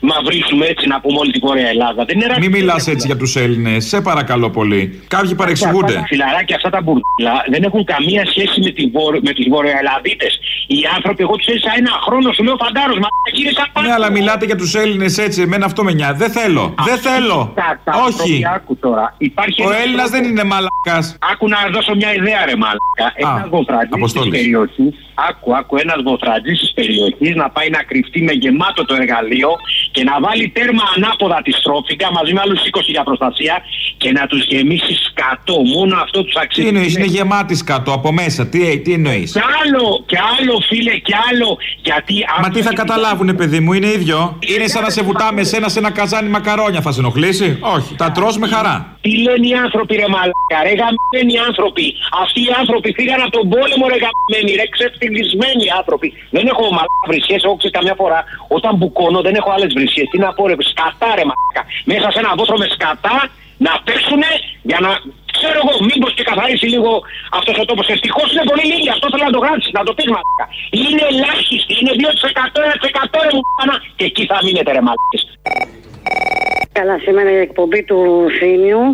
[0.00, 2.04] μαυρίσουμε έτσι να πούμε όλη τη Βόρεια Ελλάδα.
[2.04, 4.82] Δεν είναι Μην μιλάς έτσι για τους Έλληνες, σε παρακαλώ πολύ.
[5.08, 5.92] Κάποιοι Αυτά παρεξηγούνται.
[5.94, 10.26] τα φιλαράκια, αυτά τα μπουρδέλα δεν έχουν καμία σχέση με, τη Βορ- με τους Βορειοελλαδίτε.
[10.66, 13.86] Οι άνθρωποι, εγώ τους έζησα ένα χρόνο, σου λέω φαντάρος, μα γύρισα πάνω.
[13.86, 15.42] Ναι, αλλά μιλάτε για τους Έλληνες έτσι.
[15.42, 16.16] Εμένα αυτό με νοιάζει.
[16.18, 16.74] Δεν θέλω.
[16.84, 17.54] Δεν θέλω.
[18.06, 18.42] Όχι.
[18.54, 19.14] Άκου τώρα.
[19.48, 21.16] Υπάρχει Ο ένας Έλληνας δεν είναι μαλακάς.
[21.32, 23.06] Άκου να δώσω μια ιδέα, ρε Μάλακα.
[23.14, 24.30] Ένας βοφραντή της Αποστόλης.
[24.30, 24.94] περιοχής,
[25.28, 29.50] άκου, άκου, ένας βοφραντή της περιοχής να πάει να κρυφτεί με γεμάτο το εργαλείο
[29.90, 33.54] και να βάλει τέρμα ανάποδα τη στρόφιγγα μαζί με άλλους 20 για προστασία
[33.96, 35.56] και να τους γεμίσει σκατό.
[35.74, 36.66] Μόνο αυτό τους Τι αξίζει.
[36.68, 38.46] εννοείς, είναι γεμάτη κάτω από μέσα.
[38.46, 41.48] Τι, τι εννοείς; Κι άλλο, κι άλλο, φίλε, κι άλλο.
[41.82, 44.38] Γιατί Μα τι θα καταλάβουνε, παιδί μου, είναι ίδιο.
[44.52, 46.80] Είναι σαν να σε βουτάμε εσένα σε ένα καζάνι μακαρόνια.
[46.80, 47.94] Θα σε ενοχλήσει; Όχι.
[48.02, 48.96] Τα τρως με χαρά.
[49.00, 51.86] Τι λένε οι άνθρωποι, ρε μαλάκα, ρε γαμμένοι άνθρωποι.
[52.22, 56.08] Αυτοί οι άνθρωποι φύγαν από τον πόλεμο, ρε γαμμένοι, ρε ξεφτυλισμένοι άνθρωποι.
[56.36, 58.20] Δεν έχω μαλάκα βρισιές, εγώ ξέρω καμιά φορά
[58.56, 60.06] όταν μπουκώνω δεν έχω άλλες βρισιές.
[60.12, 61.62] Τι να πω, ρε, σκατά, ρε μαλάκα.
[61.90, 63.16] Μέσα σε ένα βόθρο με σκατά
[63.66, 64.30] να πέσουνε
[64.70, 64.90] για να.
[65.38, 66.92] Ξέρω εγώ, μήπως και καθαρίσει λίγο
[67.38, 67.86] αυτός ο τόπος.
[67.94, 70.46] Ευτυχώς είναι πολύ λίγοι, αυτό θέλω να το γράψεις, να το πεις μαλάκα.
[70.80, 75.22] Είναι ελάχιστοι, είναι 2%, 1% ρε μου πάνα και εκεί θα μείνετε ρε μαλάκες.
[76.78, 78.00] Καλά, σήμερα η εκπομπή του
[78.38, 78.84] Θήμιου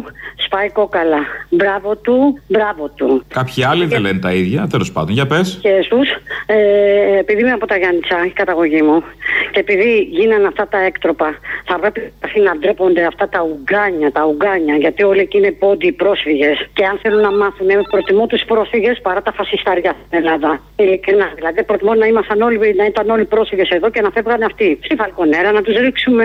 [0.44, 1.18] σπάει κόκαλα.
[1.48, 3.24] Μπράβο του, μπράβο του.
[3.28, 4.66] Κάποιοι άλλοι δεν λένε τα ίδια.
[4.70, 5.59] Τέλος πάντων, για πες.
[5.62, 6.09] Και στους,
[6.46, 9.02] ε, επειδή είμαι από τα Γιάννητσα, η καταγωγή μου,
[9.52, 11.28] και επειδή γίνανε αυτά τα έκτροπα,
[11.64, 15.92] θα πρέπει αυτοί να ντρέπονται αυτά τα ουγγάνια, τα ουγγάνια, γιατί όλοι εκεί είναι πόντι
[15.92, 16.57] πρόσφυγες.
[16.72, 20.61] Και αν θέλουν να μάθουν, ε, προτιμώ τους πρόσφυγες παρά τα φασιστάρια στην Ελλάδα.
[20.76, 21.28] Ειλικρινά.
[21.35, 24.78] Δηλαδή, προτιμώ να, ήμασταν όλοι, να ήταν όλοι πρόσφυγες εδώ και να φεύγανε αυτοί.
[24.83, 26.24] Στη Φαλκονέρα να τους ρίξουμε.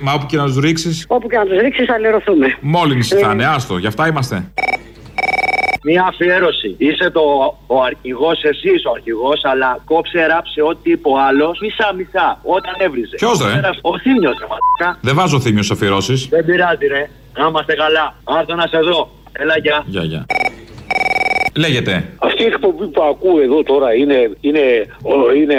[0.00, 2.56] Μα όπου και να τους ρίξεις, Όπου και να τους ρίξεις, θα λερωθούμε.
[2.60, 3.44] μόλυνση θα είναι.
[3.54, 4.52] Άστο, γι' αυτά είμαστε.
[5.82, 6.74] Μια αφιέρωση.
[6.78, 7.20] Είσαι το,
[7.66, 12.74] ο αρχηγός, εσύ είσαι ο αρχηγός, αλλά κόψε ράψε ό,τι είπε ο άλλος μισά-μισά όταν
[12.78, 13.16] έβριζε.
[13.16, 14.98] Ποιος, ρε; Ο Θήμιος, ρε μαλάκα.
[15.00, 16.28] Δεν βάζω θύμιο αφιερώσεις.
[16.28, 17.10] Δεν πειράζει, ρε.
[17.38, 18.14] Να είμαστε καλά.
[18.24, 19.10] Άρθω να σε δω.
[19.32, 19.82] Έλα, γεια.
[19.86, 20.26] Γεια, γεια.
[21.56, 22.04] Λέγεται.
[22.18, 24.60] Αυτή η εκπομπή που ακούω εδώ τώρα είναι, είναι,
[25.02, 25.56] ο- είναι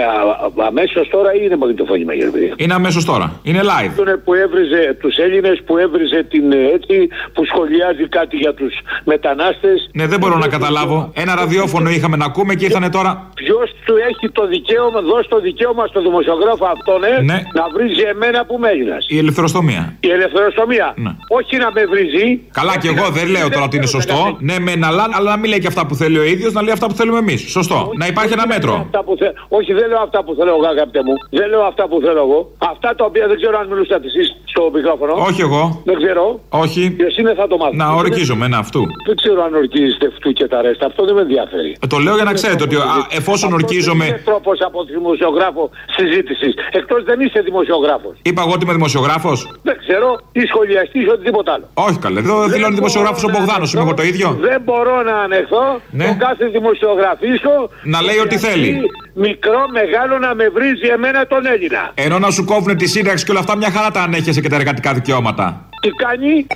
[0.67, 2.53] αμέσως τώρα ή είναι μαγνητοφώνημα για παιδί.
[2.55, 3.39] Είναι αμέσως τώρα.
[3.43, 3.91] Είναι live.
[3.95, 6.95] Τον που έβριζε τους Έλληνες, που έβριζε την ε, έτσι,
[7.33, 8.73] που σχολιάζει κάτι για τους
[9.03, 9.89] μετανάστες.
[9.93, 11.11] Ναι, δεν μπορώ να καταλάβω.
[11.15, 13.29] Ένα ραδιόφωνο είχαμε να ακούμε και ήρθανε τώρα.
[13.35, 17.39] Ποιος του έχει το δικαίωμα, δώσει το δικαίωμα στο δημοσιογράφο αυτόν ε, Ναι.
[17.59, 19.95] να βρίζει εμένα που είμαι Έλληνας; Η ελευθεροστομία.
[19.99, 20.93] Η ελευθεροστομία.
[20.97, 21.11] Ναι.
[21.29, 22.41] Όχι να με βρίζει.
[22.59, 24.37] Καλά, και εγώ δεν λέω τώρα ότι είναι σωστό.
[24.39, 26.73] Ναι, μεν, αλλά, αλλά να μην λέει και αυτά που θέλει ο ίδιος, να λέει
[26.77, 27.39] αυτά που θέλουμε εμείς.
[27.57, 27.77] Σωστό.
[28.01, 28.73] Να υπάρχει ένα μέτρο.
[28.87, 31.13] Αυτά που θε- Όχι, δεν λέω αυτά που θέλω εγώ, αγαπητέ μου.
[31.39, 32.39] Δεν λέω αυτά που θέλω εγώ.
[32.73, 35.13] Αυτά τα οποία δεν ξέρω αν μιλούσατε εσείς στο μικρόφωνο.
[35.29, 35.63] Όχι εγώ.
[35.89, 36.23] Δεν ξέρω.
[36.63, 36.81] Όχι.
[36.99, 37.77] Και εσύ δεν θα το μάθεις.
[37.77, 38.81] Να ορκίζομαι, ένα αυτού.
[39.07, 40.85] Δεν ξέρω αν ορκίζεστε αυτού και τα ρέστα.
[40.85, 41.71] Αυτό δεν με ενδιαφέρει.
[41.83, 42.81] Ε, Το λέω για να ξέρετε ότι α,
[43.19, 44.05] εφόσον Δεν ορκίζομαι.
[44.05, 45.63] είναι τρόπος από δημοσιογράφο
[45.97, 46.53] συζήτησης.
[46.71, 48.13] Εκτός δεν είσαι δημοσιογράφος.
[48.21, 49.37] Είπα εγώ ότι είμαι δημοσιογράφος.
[49.63, 51.65] Δεν ξέρω ή σχολιαστής ή οτιδήποτε άλλο.
[51.73, 52.19] Όχι καλέ.
[52.19, 53.73] Εδώ δηλώνει δημοσιογράφος ο Μπογδάνος.
[53.73, 54.37] Είμαι εγώ το ίδιο.
[54.41, 56.05] Δεν μπορώ να ανεχθώ Ναι.
[56.05, 58.81] τον κάθε δημοσιογραφίσκο Να λέει ό,τι θέλει.
[59.13, 61.91] Μικρό, μεγάλο να με βρίζει εμένα τον Έλληνα.
[61.93, 64.55] Ενώ να σου κόβουν τη σύνταξη και όλα αυτά, μια χαρά τα ανέχεσαι και τα
[64.55, 65.69] εργατικά δικαιώματα.
[65.81, 66.47] Τι κάνει,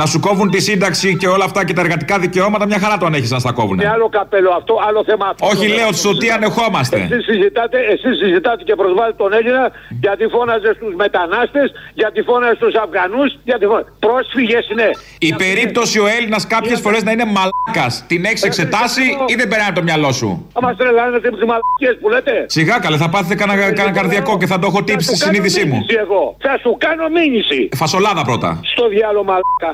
[0.00, 3.06] Να σου κόβουν τη σύνταξη και όλα αυτά και τα εργατικά δικαιώματα, μια χαρά το
[3.06, 3.78] ανέχεσαι να στα κόβουν.
[3.80, 5.46] είναι άλλο καπέλο αυτό, άλλο θέμα αυτό.
[5.46, 6.96] Όχι, λέω στο τι ανεχόμαστε.
[6.96, 12.74] Εσείς συζητάτε, εσείς συζητάτε και προσβάλλετε τον Έλληνα γιατί φώναζε στους μετανάστες, γιατί φώναζε στους
[12.74, 13.88] Αφγανούς, γιατί φώναζε.
[13.98, 14.90] Πρόσφυγες ναι.
[15.18, 18.04] Η περίπτωση ο Έλληνας κάποιες φορές να είναι μαλάκας.
[18.06, 21.46] Την έχεις εξετάσει ή δεν περνάει από το μυαλό σου; Θα μας τρελάνετε με τις
[21.50, 22.44] μαλακίες που λέτε.
[22.46, 25.24] Σιγά καλέ, θα πάθετε κανένα κανένα καρδιακό και θα το έχω τύψει στη Θα σου
[25.24, 25.74] κάνω συνείδησή μου.
[25.74, 26.36] μήνυση Εγώ.
[26.46, 27.68] Θα σου κάνω μήνυση.
[27.76, 28.60] Φασολάδα πρώτα.
[28.62, 29.70] Στο διάλογο μαλάκα.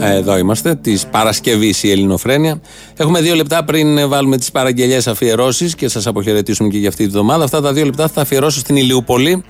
[0.00, 2.60] Ε, Εδώ είμαστε, της Παρασκευής η Ελληνοφρένεια.
[2.96, 7.04] Έχουμε δύο λεπτά πριν ε, βάλουμε τις παραγγελίε αφιερώσεις και σας αποχαιρετήσουμε και για αυτή
[7.04, 7.44] τη βδομάδα.
[7.44, 9.44] Αυτά τα δύο λεπτά θα τα αφιερώσω στην Ηλιούπολη.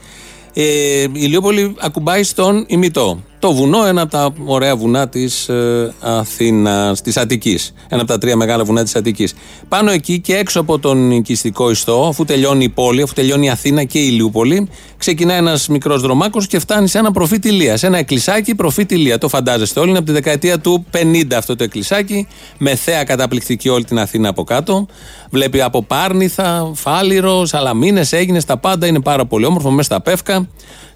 [0.54, 0.62] Ε,
[1.02, 3.22] η Ηλιούπολη ακουμπάει στον ημιτό.
[3.42, 7.74] Το βουνό, ένα από τα ωραία βουνά της ε, Αθήνας, της Αττικής.
[7.88, 9.34] Ένα από τα τρία μεγάλα βουνά της Αττικής.
[9.68, 13.48] Πάνω εκεί και έξω από τον οικιστικό ιστό, αφού τελειώνει η πόλη, αφού τελειώνει η
[13.48, 17.80] Αθήνα και η Ηλιούπολη, ξεκινάει ένας μικρός δρομάκος και φτάνει σε ένα προφήτη Λίας.
[17.80, 19.18] Σε ένα εκκλησάκι προφήτη Λία.
[19.18, 19.88] Το φαντάζεστε όλοι.
[19.88, 22.26] Είναι από τη δεκαετία του 50 αυτό το εκκλησάκι,
[22.58, 24.86] με θέα καταπληκτική όλη την Αθήνα από κάτω.
[25.30, 28.86] Βλέπει από Πάρνηθα, Φάληρο, Σαλαμίνες, έγινε τα πάντα.
[28.86, 30.48] Είναι πάρα πολύ όμορφο μέσα στα πεύκα.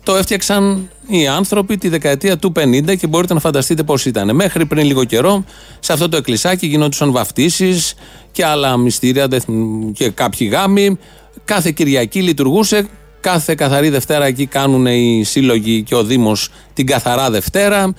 [0.07, 4.35] Το έφτιαξαν οι άνθρωποι τη δεκαετία του 50 και μπορείτε να φανταστείτε πώς ήταν.
[4.35, 5.45] Μέχρι πριν λίγο καιρό,
[5.81, 7.95] σε αυτό το εκκλησάκι γινόντουσαν βαφτίσεις
[8.33, 10.99] και άλλα μυστήρια δεν θυμ- και κάποιοι γάμοι.
[11.45, 12.89] Κάθε Κυριακή λειτουργούσε.
[13.21, 17.95] Κάθε καθαρή Δευτέρα εκεί κάνουν οι σύλλογοι και ο Δήμος την καθαρά Δευτέρα.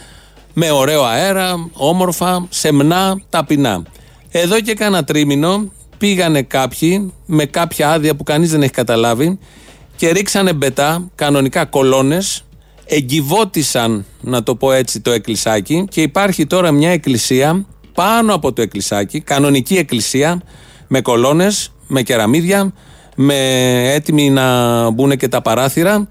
[0.54, 3.84] Με ωραίο αέρα, όμορφα, σεμνά, ταπεινά.
[4.32, 9.40] Εδώ και κάνα τρίμηνο πήγανε κάποιοι με κάποια άδεια που κανείς δεν έχει καταλάβει
[9.98, 12.46] και ρίξανε μπετά, κανονικά κολόνες,
[12.86, 15.88] εγκυβώτησαν, να το πω έτσι, το εκκλησάκι.
[15.90, 20.42] Και υπάρχει τώρα μια εκκλησία πάνω από το εκκλησάκι, κανονική εκκλησία,
[20.88, 22.74] με κολόνες, με κεραμίδια,
[23.16, 23.36] με
[23.94, 26.08] έτοιμοι να μπουν και τα παράθυρα.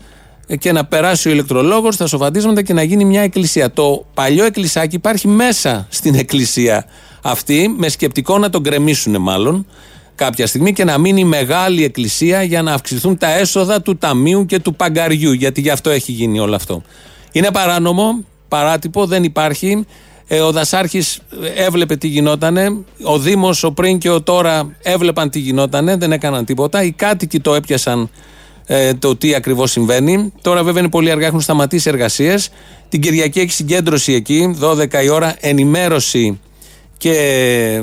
[0.58, 3.70] Και να περάσει ο ηλεκτρολόγος, τα σοβαντίσματα και να γίνει μια εκκλησία.
[3.70, 6.86] Το παλιό εκκλησάκι υπάρχει μέσα στην εκκλησία
[7.22, 9.66] αυτή, με σκεπτικό να τον γκρεμίσουν μάλλον
[10.16, 14.58] κάποια στιγμή και να μείνει μεγάλη εκκλησία για να αυξηθούν τα έσοδα του ταμείου και
[14.58, 16.82] του παγκαριού, γιατί γι' αυτό έχει γίνει όλο αυτό.
[17.32, 19.84] Είναι παράνομο, παράτυπο, δεν υπάρχει.
[20.28, 21.18] Ε, ο Δασάρχης
[21.56, 22.76] έβλεπε τι γινότανε.
[23.02, 26.82] Ο Δήμος, ο πριν και ο τώρα έβλεπαν τι γινότανε, δεν έκαναν τίποτα.
[26.82, 28.10] Οι κάτοικοι το έπιασαν
[28.66, 30.32] ε, το τι ακριβώς συμβαίνει.
[30.42, 32.50] Τώρα, βέβαια, είναι πολύ αργά, έχουν σταματήσει εργασίες.
[32.88, 36.40] Την Κυριακή έχει συγκέντρωση εκεί, 12 η ώρα, ενημέρωση
[36.98, 37.82] και ε,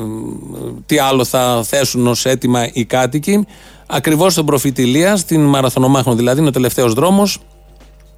[0.86, 3.46] τι άλλο θα θέσουν ως έτοιμα οι κάτοικοι.
[3.88, 7.40] Ακριβώς στον προφήτη Ηλίας, στην Μαραθωνομάχων δηλαδή, είναι ο τελευταίος δρόμος.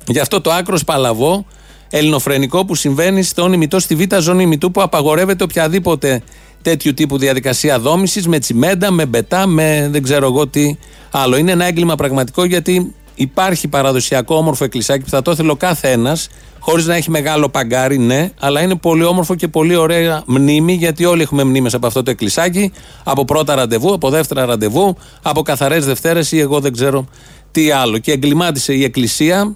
[0.07, 1.45] Γι' αυτό το άκρος παλαβό
[1.89, 6.21] ελληνοφρενικό που συμβαίνει στον ημιτό, στη β' ζώνη ημιτού, που απαγορεύεται οποιαδήποτε
[6.61, 10.75] τέτοιου τύπου διαδικασία δόμησης με τσιμέντα, με μπετά, με δεν ξέρω εγώ τι
[11.11, 11.37] άλλο.
[11.37, 15.91] Είναι ένα έγκλημα πραγματικό γιατί υπάρχει παραδοσιακό όμορφο εκκλησάκι που θα το ήθελε ο κάθε
[15.91, 16.17] ένα,
[16.59, 21.05] χωρίς να έχει μεγάλο παγκάρι, ναι, αλλά είναι πολύ όμορφο και πολύ ωραία μνήμη γιατί
[21.05, 22.71] όλοι έχουμε μνήμες από αυτό το εκκλησάκι,
[23.03, 27.07] από πρώτα ραντεβού, από δεύτερα ραντεβού, από καθαρές Δευτέρες ή εγώ δεν ξέρω
[27.51, 27.97] τι άλλο.
[27.97, 29.55] Και εγκλημάτισε η εκκλησία,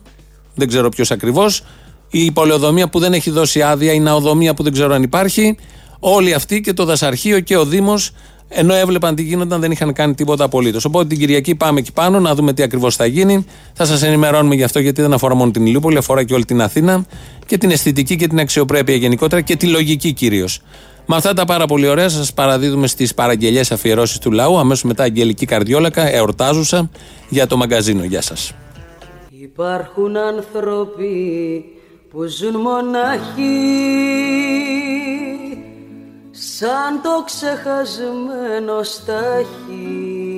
[0.56, 1.64] δεν ξέρω ποιος ακριβώς,
[2.10, 5.58] η πολεοδομία που δεν έχει δώσει άδεια, η ναοδομία που δεν ξέρω αν υπάρχει,
[6.00, 8.12] όλοι αυτοί και το δασαρχείο και ο Δήμος,
[8.50, 10.86] ενώ έβλεπαν τι γίνονταν, δεν είχαν κάνει τίποτα απολύτως.
[10.86, 13.46] Οπότε την Κυριακή πάμε εκεί πάνω να δούμε τι ακριβώς θα γίνει.
[13.74, 16.62] Θα σας ενημερώνουμε γι' αυτό, γιατί δεν αφορά μόνο την Ηλιούπολη, αφορά και όλη την
[16.62, 17.06] Αθήνα
[17.46, 20.62] και την αισθητική και την αξιοπρέπεια γενικότερα και τη λογική κυρίως.
[21.06, 24.58] Με αυτά τα πάρα πολύ ωραία σας παραδίδουμε στις παραγγελίε αφιερώσεις του λαού.
[24.60, 26.90] Αμέσως μετά Αγγελική Καρδιόλακα, εορτάζουσα
[27.30, 28.04] για το μαγκαζίνο.
[28.04, 28.54] Γεια σας.
[29.42, 31.66] Υπάρχουν άνθρωποι
[32.12, 33.54] που ζουν μονάχοι
[36.42, 40.30] σαν το ξεχασμένο στάχι.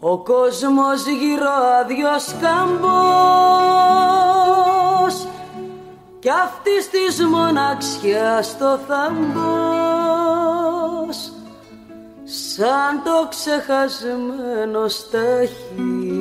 [0.00, 1.50] Ο κόσμος γύρω
[1.80, 2.86] αδειός καμπός
[6.18, 10.16] κι αυτής της μοναξιάς το θαμπός
[12.24, 16.16] σαν το ξεχασμένο στάχι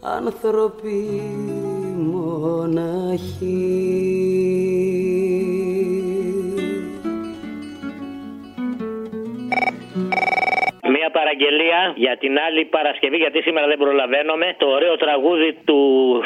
[0.00, 1.22] άνθρωποι
[1.96, 3.77] μοναχοί
[12.04, 14.48] για την άλλη Παρασκευή, γιατί σήμερα δεν προλαβαίνομαι.
[14.62, 15.80] Το ωραίο τραγούδι του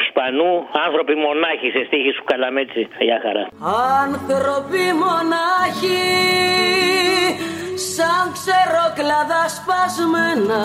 [0.07, 0.51] Σπανού,
[0.85, 2.81] Άνθρωποι μονάχοι, σε στίχη σου Καλαμέτσι.
[3.07, 3.43] Γεια χαρά.
[4.03, 6.01] Άνθρωποι μονάχοι
[7.93, 10.63] σαν ξερόκλαδα σπασμένα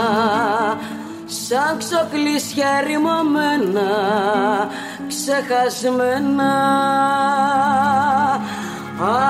[1.25, 3.91] σαν ξοκλήσια ρημωμένα
[5.09, 6.53] ξεχασμένα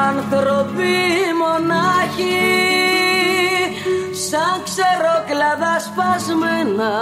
[0.06, 0.94] άνθρωποι
[1.42, 2.87] μονάχοι
[4.30, 6.92] σαν ξερόκλαδα σπασμένα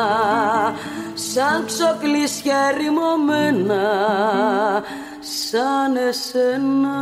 [1.15, 3.85] σαν ξοκλήσια ρημωμένα
[5.21, 6.99] σαν εσένα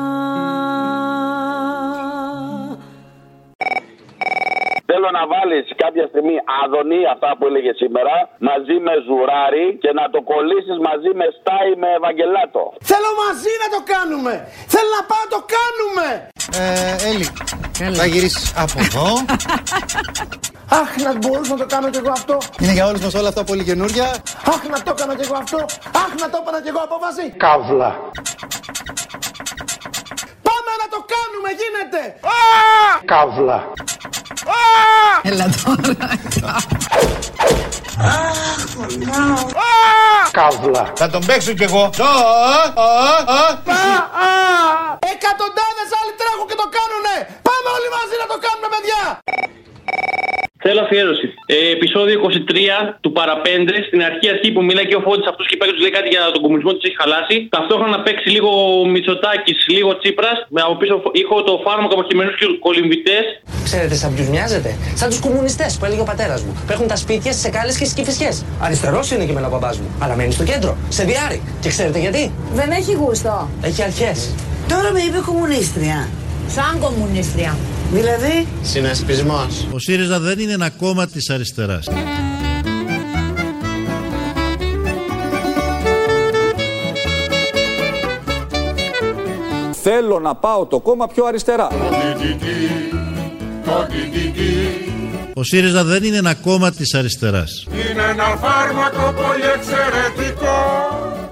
[4.96, 8.14] Θέλω να βάλεις κάποια στιγμή αδονή αυτά που έλεγε σήμερα
[8.48, 12.62] μαζί με ζουράρι και να το κολλήσεις μαζί με στάι με Ευαγγελάτο.
[12.90, 14.32] Θέλω μαζί να το κάνουμε.
[14.74, 16.06] Θέλω να πάω να το κάνουμε.
[16.62, 17.26] Ε, Έλλη,
[17.98, 19.06] θα γυρίσεις από εδώ.
[20.80, 22.36] Αχ, να μπορούσα να το κάνω κι εγώ αυτό.
[22.60, 24.08] Είναι για όλους μας όλα αυτά πολύ καινούρια.
[24.52, 25.60] Αχ, να το έκανα κι εγώ αυτό.
[26.02, 27.24] Αχ, να το έπανα κι εγώ απόφαση.
[27.44, 27.90] Καύλα.
[30.48, 32.00] Πάμε να το κάνουμε, γίνεται.
[33.12, 33.58] Καύλα.
[35.22, 36.08] Έλα τώρα.
[40.30, 40.92] Καύλα.
[40.96, 41.90] Θα τον παίξω κι εγώ.
[45.12, 47.16] Εκατοντάδες άλλοι τρέχουν και το κάνουνε.
[47.46, 49.02] Πάμε όλοι μαζί να το κάνουμε, παιδιά.
[50.66, 51.26] Θέλω αφιέρωση.
[51.46, 53.74] Ε, επεισόδιο 23 του Παραπέντε.
[53.88, 56.08] Στην αρχή αρχή που μιλάει και ο Φώτης αυτού και πάει και του λέει κάτι
[56.14, 57.36] για τον κομμουνισμό τη έχει χαλάσει.
[57.54, 58.50] Ταυτόχρονα παίξει λίγο
[58.92, 60.38] Μητσοτάκης, λίγο Τσίπρας.
[60.54, 63.24] Με από πίσω ήχο το φάρμακο από χειμενού και κολυμβητές.
[63.68, 66.52] Ξέρετε, σαν ποιους μοιάζετε; Σαν τους κομμουνιστές που έλεγε ο πατέρας μου.
[66.66, 68.30] Που έχουν τα σπίτια στι εκάλε και στι κυφισιέ.
[68.66, 69.88] Αριστερός είναι και με ο μπαμπάς μου.
[70.02, 71.38] Αλλά μένει στο κέντρο, σε διάρρη.
[71.62, 72.22] Και ξέρετε γιατί;
[72.58, 73.34] Δεν έχει γούστο.
[73.68, 74.18] Έχει αρχές.
[74.72, 75.98] Τώρα με είπε κομμουνίστρια.
[76.48, 77.56] Σαν κομμουνίστρια.
[77.92, 79.66] Δηλαδή; Συνασπισμός.
[79.72, 81.86] Ο ΣΥΡΙΖΑ δεν είναι ένα κόμμα της αριστεράς.
[89.86, 91.68] Θέλω να πάω το κόμμα πιο αριστερά.
[95.34, 97.66] Ο ΣΥΡΙΖΑ δεν είναι ένα κόμμα της αριστεράς.
[97.70, 100.33] Είναι ένα φάρμακο πολύ εξαιρετικό.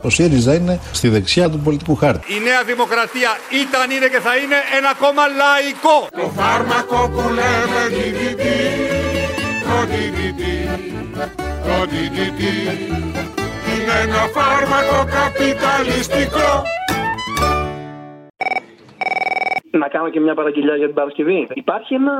[0.03, 2.35] Ο ΣΥΡΙΖΑ είναι στη δεξιά του πολιτικού χάρτη.
[2.35, 3.31] Η Νέα Δημοκρατία
[3.63, 5.99] ήταν, είναι και θα είναι ένα κόμμα λαϊκό.
[6.21, 8.45] Το φάρμακο που λέμε DDT,
[9.67, 10.43] το DDT,
[11.67, 12.41] το DDT,
[13.73, 16.51] είναι ένα φάρμακο καπιταλιστικό.
[19.79, 21.47] Να κάνω και μια παραγγελιά για την Παρασκευή.
[21.55, 22.13] Υπάρχει ένα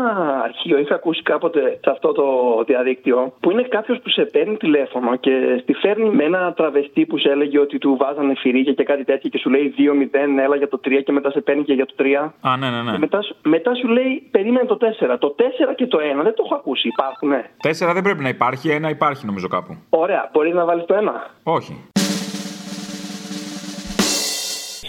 [0.45, 2.25] αρχείο, είχα ακούσει κάποτε σε αυτό το
[2.67, 7.19] διαδίκτυο, που είναι κάποιος που σε παίρνει τηλέφωνο και στη φέρνει με ένα τραβεστή που
[7.19, 10.69] σε έλεγε ότι του βάζανε φυρίγια και κάτι τέτοιο και σου λέει 2-0, έλα για
[10.69, 12.05] το 3 και μετά σε παίρνει και για το 3.
[12.41, 12.91] Α, ναι, ναι, ναι.
[12.93, 15.19] Και μετά, σου- μετά σου λέει περίμενε το 4.
[15.19, 16.89] Το 4 και το 1 δεν το έχω ακούσει.
[16.89, 19.77] Υπάρχουνε; Τέσσερα δεν πρέπει να υπάρχει, ένα υπάρχει νομίζω κάπου.
[19.91, 21.31] Ωραία, μπορείς να βάλεις το 1.
[21.43, 21.85] Όχι.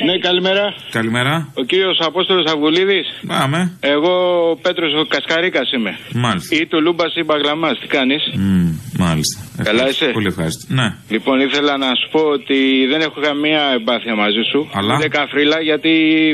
[0.05, 0.73] Ναι, καλημέρα.
[0.91, 1.51] Καλημέρα.
[1.53, 3.07] Ο κύριος Απόστολος Αυγουλίδης.
[3.27, 3.71] Πάμε.
[3.79, 4.13] Εγώ
[4.51, 5.97] ο Πέτρος ο Κασκαρίκας είμαι.
[6.13, 6.55] Μάλιστα.
[6.55, 7.69] Ή του Λούμπα ή Μπαγλαμά.
[7.75, 8.69] Τι κάνεις; Μμ,
[9.09, 9.37] μάλιστα.
[9.63, 10.05] Καλά Ευχαριστώ.
[10.05, 10.63] είσαι; Πολύ ευχαριστώ.
[10.79, 10.87] Ναι.
[11.15, 12.59] Λοιπόν, ήθελα να σου πω ότι
[12.91, 14.59] δεν έχω καμία εμπάθεια μαζί σου.
[14.77, 15.91] Αλλά; Ούτε καφρίλα γιατί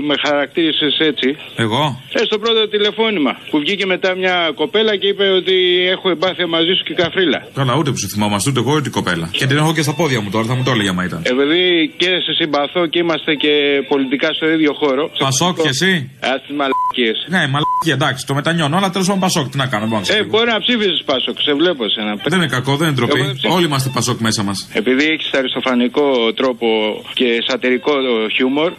[0.09, 1.28] με χαρακτήρισες έτσι.
[1.65, 3.32] Εγώ; Ε, στο πρώτο τηλεφώνημα.
[3.51, 5.55] Που βγήκε μετά μια κοπέλα και είπε ότι
[5.95, 7.39] έχω εμπάθεια μαζί σου και καφρίλα.
[7.59, 9.28] Καλά, ούτε που σε θυμόμαστε, ούτε εγώ ούτε η κοπέλα.
[9.32, 11.22] Και την έχω και στα πόδια μου τώρα, θα μου το έλεγε άμα ήταν.
[11.34, 13.53] Επειδή και σε συμπαθώ και είμαστε και
[13.88, 15.09] πολιτικά στο ίδιο χώρο.
[15.20, 17.17] Πασόκ και εσύ; Α τις μαλακίες.
[17.36, 20.09] Ναι, μαλακία, εντάξει, το μετανιώνω, αλλά τέλος πάντων Πασόκ, τι να κάνω, μπορώ να Ε,
[20.09, 20.30] ξεφύγω.
[20.30, 22.11] μπορεί να ψήφισε Πάσοκ, σε βλέπω εσένα.
[22.24, 23.20] Δεν είναι κακό, δεν είναι Εγώ ντροπή.
[23.26, 23.55] δεν ψήφισα.
[23.55, 24.57] Όλοι είμαστε Πασόκ μέσα μας.
[24.82, 26.68] Επειδή έχεις αριστοφανικό τρόπο
[27.14, 27.93] και σατυρικό
[28.36, 28.72] χιούμορ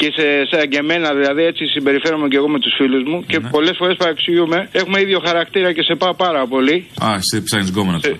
[0.00, 3.38] και σε, σαν και εμένα δηλαδή έτσι συμπεριφέρομαι και εγώ με τους φίλους μου και
[3.38, 3.48] Ναι.
[3.54, 4.68] πολλές φορές παραξηγούμε.
[4.72, 6.76] Έχουμε ίδιο χαρακτήρα και σε πάω πάρα πολύ.
[7.04, 8.16] Α, εσύ ψάχνεις γκόμενα τώρα.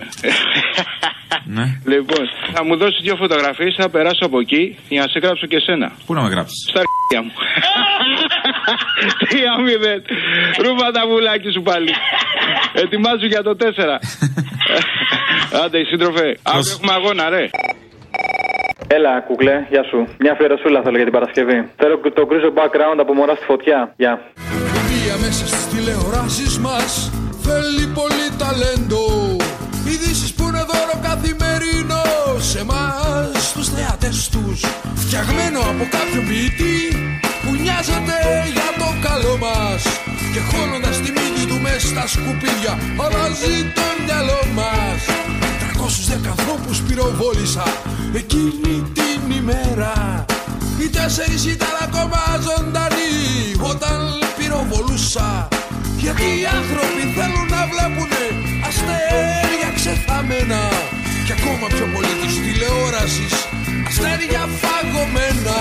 [1.55, 1.65] ναι.
[1.93, 5.55] Λοιπόν, θα μου δώσεις δύο φωτογραφίες, θα περάσω από εκεί για να σε γράψω και
[5.55, 5.87] εσένα.
[6.05, 7.31] Πού να με γράψεις; Στα αρχίδια μου.
[9.23, 10.01] Τρία μηδέν.
[10.63, 11.91] Ρούβα τα βουλάκι σου πάλι.
[12.83, 13.95] Ετοιμάζω για το τέσσερα.
[15.63, 16.37] Άντε, σύντροφε.
[16.43, 17.49] Αύριο έχουμε αγώνα, ρε.
[18.87, 20.07] Έλα, κουκλέ, γεια σου.
[20.19, 21.69] Μια αφιερωσούλα θέλω για την Παρασκευή.
[21.75, 23.93] Θέλω το γκρίζο background από μωράς στη φωτιά.
[23.97, 24.13] Γεια.
[24.89, 27.11] Μία μέσα στις τηλεοράσεις μας
[27.45, 29.03] θέλει πολύ ταλέντο
[29.89, 32.03] Ειδήσεις που είναι δώρο καθημερινό
[32.49, 34.59] σε εμάς τους θεατές τους
[35.01, 36.77] Φτιαγμένο από κάποιον ποιητή
[37.41, 38.17] που νοιάζεται
[38.55, 39.81] για το καλό μας
[40.33, 40.88] Και χώνοντας
[41.79, 42.73] στα σκουπίδια
[43.03, 44.99] αλλάζει το μυαλό μας.
[45.59, 47.63] 310 ανθρώπους πυροβόλησα
[48.13, 50.25] εκείνη την ημέρα.
[50.79, 53.15] Οι τέσσερις ήταν ακόμα ζωντανοί
[53.71, 53.99] όταν
[54.37, 55.47] πυροβολούσα.
[56.03, 58.23] Γιατί οι άνθρωποι θέλουν να βλέπουνε
[58.67, 60.61] αστέρια ξεθαμένα
[61.25, 63.33] Και ακόμα πιο πολύ της τηλεόρασης
[63.87, 65.59] αστέρια φαγωμένα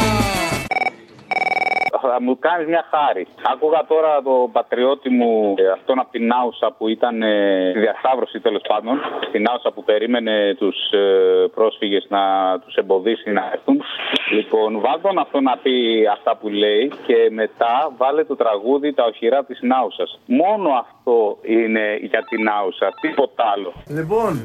[1.91, 3.27] Θα μου κάνεις μια χάρη.
[3.53, 8.41] Άκουγα τώρα το πατριώτη μου, ε, αυτόν από την Άουσα που ήταν ε, στη διασταύρωση
[8.41, 9.01] τέλος πάντων.
[9.29, 12.23] Στην Άουσα που περίμενε τους ε, πρόσφυγες να
[12.59, 13.83] τους εμποδίσει να έρθουν.
[14.31, 19.05] Λοιπόν, βάλ τον αυτό να πει αυτά που λέει και μετά βάλε το τραγούδι Τα
[19.05, 20.19] οχυρά της Νάουσας.
[20.27, 20.98] Μόνο αυτό
[21.43, 23.73] είναι για την Άουσα, τίποτα άλλο.
[23.87, 24.45] Λοιπόν,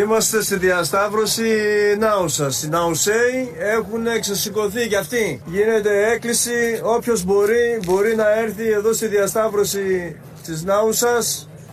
[0.00, 1.50] είμαστε στη διασταύρωση
[1.98, 2.54] Νάουσας.
[2.56, 5.42] Στην Ναουσέη έχουν ξεσηκωθεί κι αυτοί.
[5.46, 11.18] Γίνεται έκκληση, όποιος μπορεί, μπορεί να έρθει εδώ στη διασταύρωση της Νάουσα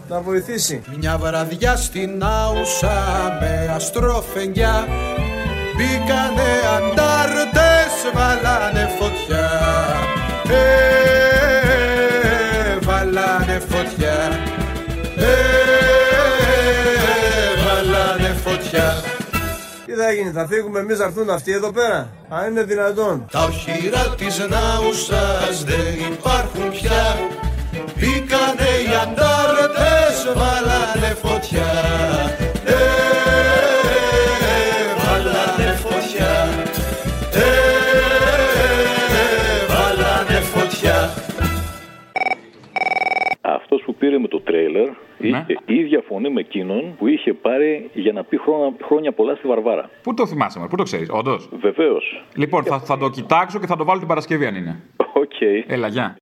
[0.10, 0.82] να βοηθήσει.
[1.00, 4.88] Μια βραδιά στην Άουσα με αστροφενιά
[5.76, 9.50] Μπήκανε αντάρτες, βάλανε φωτιά
[10.50, 11.03] Ε,
[20.04, 22.10] θα γίνει, θα φύγουμε εμείς να έρθουν αυτοί εδώ πέρα.
[22.30, 23.26] Αν είναι δυνατόν.
[23.32, 27.02] Τα οχυρά της Νάουσας δεν υπάρχουν πια
[27.98, 31.72] Μπήκανε οι αντάρτες, βάλανε φωτιά
[32.66, 32.78] Ε,
[35.04, 36.34] βάλανε φωτιά
[37.34, 37.48] Ε,
[39.74, 41.14] βάλανε φωτιά
[43.42, 44.90] Αυτός που πήρε με το τρέιλερ
[45.28, 49.48] είχε ίδια φωνή με εκείνον που είχε πάρει για να πει χρόνια, χρόνια πολλά στη
[49.48, 49.90] Βαρβάρα.
[50.04, 52.24] Πού το θυμάσαι, μωρέ, πού το ξέρεις, όντως; Βεβαίως.
[52.36, 54.80] Λοιπόν, θα, θα το κοιτάξω και θα το βάλω την Παρασκευή αν είναι.
[55.14, 55.42] Οκ.
[55.68, 56.16] Έλα, γεια.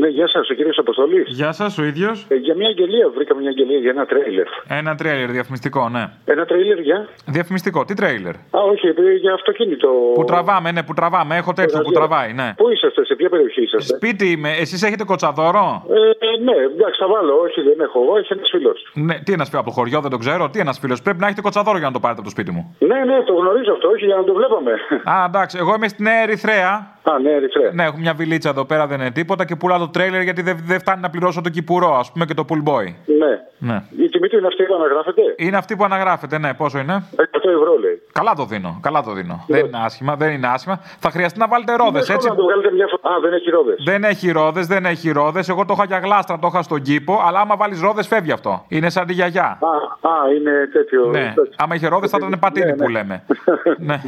[0.00, 1.24] Ναι, γεια σας, ο κύριος Αποστολής.
[1.28, 2.26] Γεια σας, ο ίδιος.
[2.28, 4.46] Ε, για μια αγγελία, βρήκαμε μια αγγελία για ένα τρέιλερ.
[4.68, 6.04] Ένα τρέιλερ διαφημιστικό, ναι.
[6.24, 9.88] Ένα τρέιλερ για; Διαφημιστικό, τι τρέιλερ; Α, όχι, ε, για αυτοκίνητο.
[10.14, 11.36] Που τραβάμε, ναι, που τραβάμε.
[11.36, 12.52] Έχω τέτοιο που τραβάει, ναι.
[12.56, 16.98] Πού είσαστε, σε ποια περιοχή είσαστε; Σπίτι είμαι, εσείς έχετε κοτσαδόρο; Ε, ε, ναι, εντάξει,
[17.02, 17.34] θα βάλω.
[17.40, 18.78] Όχι, δεν έχω εγώ, έχει ένας φίλος.
[18.94, 20.50] Ναι, τι ένας φίλος από το χωριό, δεν το ξέρω.
[20.50, 21.02] Τι ένας φίλος.
[21.02, 22.76] Πρέπει να έχετε κοτσαδόρο για να το πάρετε από το σπίτι μου.
[22.78, 24.72] Ναι, ναι, το γνωρίζω αυτό, όχι για να το βλέπαμε.
[25.04, 26.96] Α, εντάξει, εγώ είμαι στη Νέα Ερυθρέα.
[27.10, 27.70] Α, ναι, Ερυθρέα.
[27.72, 30.56] Ναι, έχω μια βιλίτσα εδώ πέρα, δεν είναι τίποτα και πουλάω το τρέιλερ γιατί δεν
[30.66, 32.84] δεν φτάνει να πληρώσω το κυπουρό, ας πούμε και το pool boy.
[33.18, 33.32] Ναι.
[33.58, 33.82] Ναι.
[33.96, 37.22] Η τιμή του είναι αυτή που αναγράφεται; Είναι αυτή που αναγράφεται, ναι, πόσο είναι; 100
[37.44, 38.02] ευρώ λέει.
[38.12, 39.44] Καλά το δίνω, καλά το δίνω.
[39.48, 40.80] Δεν είναι άσχημα, δεν είναι άσχημα.
[40.98, 43.14] Θα χρειαστεί να βάλετε ρόδες, Δεν έτσι; Να το βγάλετε μια φορά.
[43.16, 43.82] Α, δεν έχει ρόδες.
[43.84, 45.48] Δεν έχει ρόδες, δεν έχει ρόδες.
[45.48, 48.64] Εγώ το είχα για γλάστρα, το είχα στον κήπο, αλλά άμα βάλεις ρόδες φεύγει αυτό.
[48.68, 49.58] Είναι σαν τη γιαγιά.
[50.02, 51.06] Α, α, είναι τέτοιο.
[51.06, 53.24] Ναι, άμα είχε ρόδες θα ήταν πατίνι που λέμε.
[53.86, 54.00] ναι.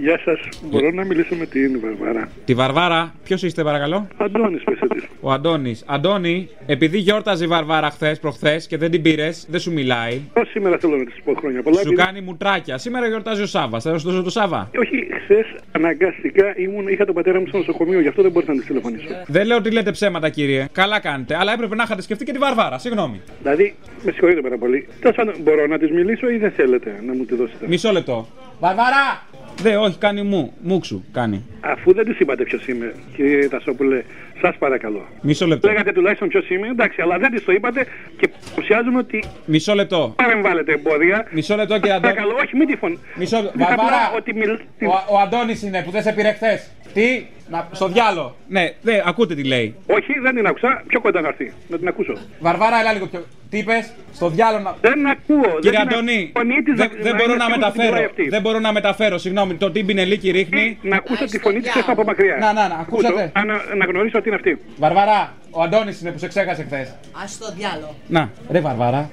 [0.00, 0.38] Γεια σας.
[0.62, 5.02] Μπορώ να μιλήσω με την Βαρβάρα; Τη Βαρβάρα, ποιος είστε παρακαλώ; Αντώνης, πέσε τη.
[5.20, 5.84] Ο Αντώνης.
[5.86, 10.20] Αντώνη, επειδή γιόρταζε η Βαρβάρα χθες προχθές και δεν την πήρες, δεν σου μιλάει.
[10.32, 11.76] Πώς σήμερα θέλω να της πω χρόνια πολλά.
[11.76, 12.78] Σου επειδή- κάνει μουτράκια.
[12.78, 13.80] Σήμερα γιορτάζει ο Σάβα.
[13.80, 14.70] Θα σου δώσω το Σάβα.
[14.78, 18.58] Όχι, χθες αναγκαστικά ήμουν, είχα τον πατέρα μου στο νοσοκομείο, γι' αυτό δεν μπορούσα να
[18.58, 19.06] της τηλεφωνήσω.
[19.26, 20.66] Δεν λέω ότι λέτε ψέματα, κύριε.
[20.72, 21.36] Καλά κάνετε.
[21.36, 22.78] Αλλά έπρεπε να είχατε σκεφτεί και τη Βαρβάρα.
[22.78, 23.20] Συγγνώμη.
[23.42, 23.74] Δηλαδή,
[24.04, 24.88] με συγχωρείτε πάρα πολύ.
[25.00, 28.28] Τέλος πάντων, μπορώ να της μιλήσω ή δεν θέλετε να μου τη δώσετε; Μισό λεπτό.
[28.60, 29.22] Βαρβάρα!
[29.60, 30.52] Δε, όχι, κάνει μου.
[30.62, 31.44] Μουξου, κάνει.
[31.60, 34.02] Αφού δεν τη είπατε ποιος είμαι, κύριε Τασόπουλε,
[34.40, 35.06] σας παρακαλώ.
[35.20, 35.68] Μισό λεπτό.
[35.68, 37.86] Λέγατε τουλάχιστον ποιος είμαι, εντάξει, αλλά δεν τη το είπατε
[38.18, 40.12] και παρουσιάζουμε ότι Μισό λεπτό.
[40.16, 41.26] παρεμβάλλετε εμπόδια.
[41.30, 42.14] Μισό λεπτό, κύριε Αντώνη.
[42.14, 42.98] Παρακαλώ, όχι, μην τη φωνή.
[43.14, 43.52] Μισό λεπτό.
[43.62, 44.12] Απλά Βαρβάρα!
[44.16, 44.50] ότι μιλ...
[44.50, 46.70] Ο, ο Αντώνης είναι που δεν σε πήρε χθες.
[46.94, 48.36] Τι, να, στο διάλο.
[48.48, 49.74] Ναι, δε, ακούτε τι λέει.
[49.86, 50.82] Όχι, δεν την άκουσα.
[50.86, 51.52] Πιο κοντά να έρθει.
[51.68, 52.12] Να την ακούσω.
[52.40, 53.24] Βαρβάρα, έλα λίγο πιο.
[53.50, 54.76] Τι είπες, στο διάλο να.
[54.80, 55.58] Δεν ακούω.
[55.60, 57.64] Κύριε δεν την Αντώνη, ακ- φωνή της δεν, να- δεν να μπορώ είναι να σίγουρη
[57.64, 57.90] ότι την μεταφέρω.
[57.94, 58.28] τρώει αυτή.
[58.28, 59.54] Δεν μπορώ να μεταφέρω, συγγνώμη.
[59.54, 60.78] Το τι μπινελίκι ρίχνει.
[60.82, 62.36] Να ακούσω τη φωνή της από μακριά.
[62.40, 63.32] Να, να, να, ακούσατε.
[63.34, 63.44] Να,
[63.76, 64.58] να γνωρίσω ότι είναι αυτή.
[64.76, 66.88] Βαρβάρα, ο Αντώνης είναι που σε ξέχασε χθες.
[66.88, 67.94] Α το διάλογο.
[68.08, 69.10] Να, ρε Βαρβάρα.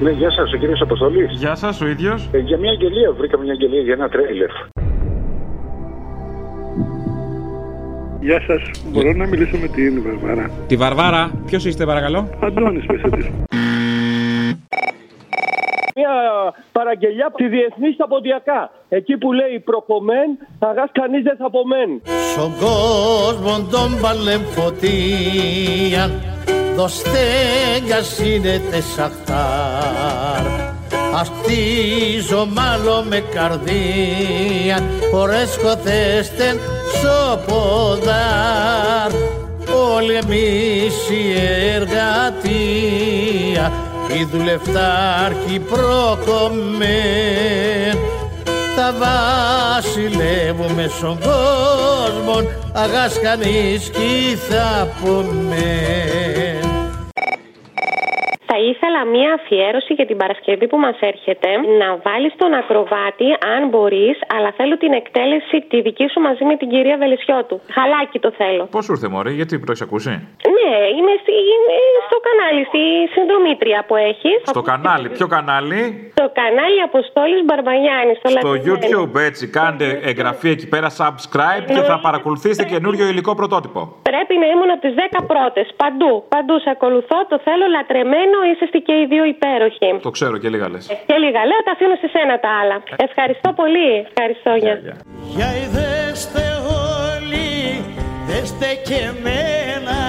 [0.00, 1.24] Ναι, γεια σας, ο κύριος Αποστολή.
[1.30, 2.28] Γεια σας, ο ίδιος.
[2.32, 4.50] Ε, για μια αγγελία, βρήκαμε μια αγγελία για ένα τρέιλερ.
[8.22, 8.62] Γεια σας.
[8.84, 10.50] Μπορώ να μιλήσω με την Βαρβάρα.
[10.66, 13.30] Τη Βαρβάρα, ποιος είστε παρακαλώ; Αντώνης, πέσε τη.
[15.94, 16.10] Μια
[16.72, 18.70] παραγγελιά από τη διεθνή στα ποντιακά.
[18.88, 22.02] Εκεί που λέει προκομμέν, αγάς κανείς δεν θα απομέν.
[22.32, 26.10] Στον κόσμο τον παλεμφωτία
[26.76, 30.71] δοστέγγας είναι τεσαχτάρ
[31.14, 36.60] Αστίζω μάλλον με καρδία χωρές κοθέστεν
[37.00, 38.12] σοποδάρ
[39.96, 41.40] Όλοι εμείς η
[41.74, 42.92] εργατεία
[44.08, 46.82] οι δουλευτάρχοι προκομμέν
[48.76, 52.42] τα βασιλεύουμε στον κόσμο
[52.72, 56.71] αγάς κανείς κι θα πούμε.
[58.52, 61.48] Θα ήθελα μία αφιέρωση για την Παρασκευή που μας έρχεται.
[61.80, 66.54] Να βάλεις τον ακροβάτη, αν μπορείς, αλλά θέλω την εκτέλεση τη δική σου μαζί με
[66.60, 67.56] την κυρία Βελισιώτου.
[67.76, 68.64] Χαλάκι το θέλω.
[68.74, 70.10] Πώς σου ήρθε, Μωρή, γιατί το έχεις ακούσει;
[70.56, 71.76] Ναι, είμαι, στη, είμαι
[72.08, 72.82] στο κανάλι, στη
[73.14, 74.38] συνδρομήτρια που έχεις.
[74.54, 75.80] Στο κανάλι, ποιο κανάλι;
[76.16, 78.16] Στο κανάλι Αποστόλης Μπαρμπαγιάννης.
[78.18, 78.70] Στο, Στο Λατινικό.
[78.70, 79.44] YouTube, έτσι.
[79.58, 83.80] Κάντε εγγραφή εκεί πέρα, subscribe και θα παρακολουθήσετε καινούριο υλικό πρωτότυπο.
[84.12, 85.66] Πρέπει να ήμουν από τις 10 πρώτες.
[85.82, 87.18] Παντού, παντού σε ακολουθώ.
[87.32, 88.36] Το θέλω λατρεμένο.
[88.50, 89.88] Είσαστε και οι δύο υπέροχοι.
[90.08, 90.84] Το ξέρω και λίγα λες.
[91.08, 92.76] Και λίγα λέω, τα αφήνω σε σένα τα άλλα.
[93.08, 93.90] Ευχαριστώ πολύ.
[94.10, 94.74] Ευχαριστώ, γεια.
[95.36, 96.44] Για δέστε
[97.08, 97.50] όλοι,
[98.28, 100.00] δέστε και εμένα,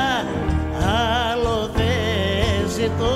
[1.32, 3.16] άλλο δεν ζητώ.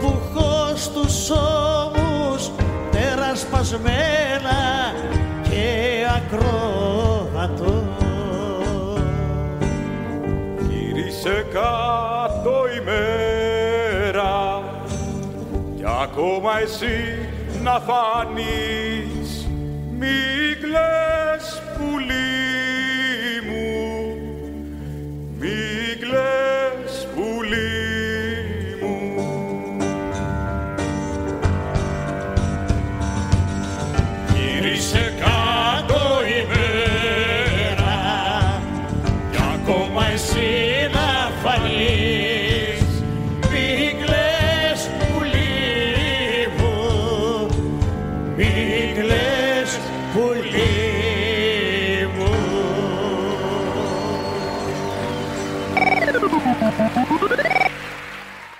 [0.00, 0.50] Που έχω
[0.84, 2.42] στους ώμους
[2.94, 4.58] τερασπασμένα
[5.48, 5.64] και
[6.16, 6.81] ακρόατο.
[11.22, 14.62] σε κάτω ημέρα
[15.76, 17.28] κι ακόμα εσύ
[17.62, 19.48] να φανείς
[19.98, 20.18] μη
[20.60, 22.30] κλαις πουλί
[23.48, 23.70] μου.
[25.38, 25.58] Μη
[26.00, 27.71] κλαις πουλί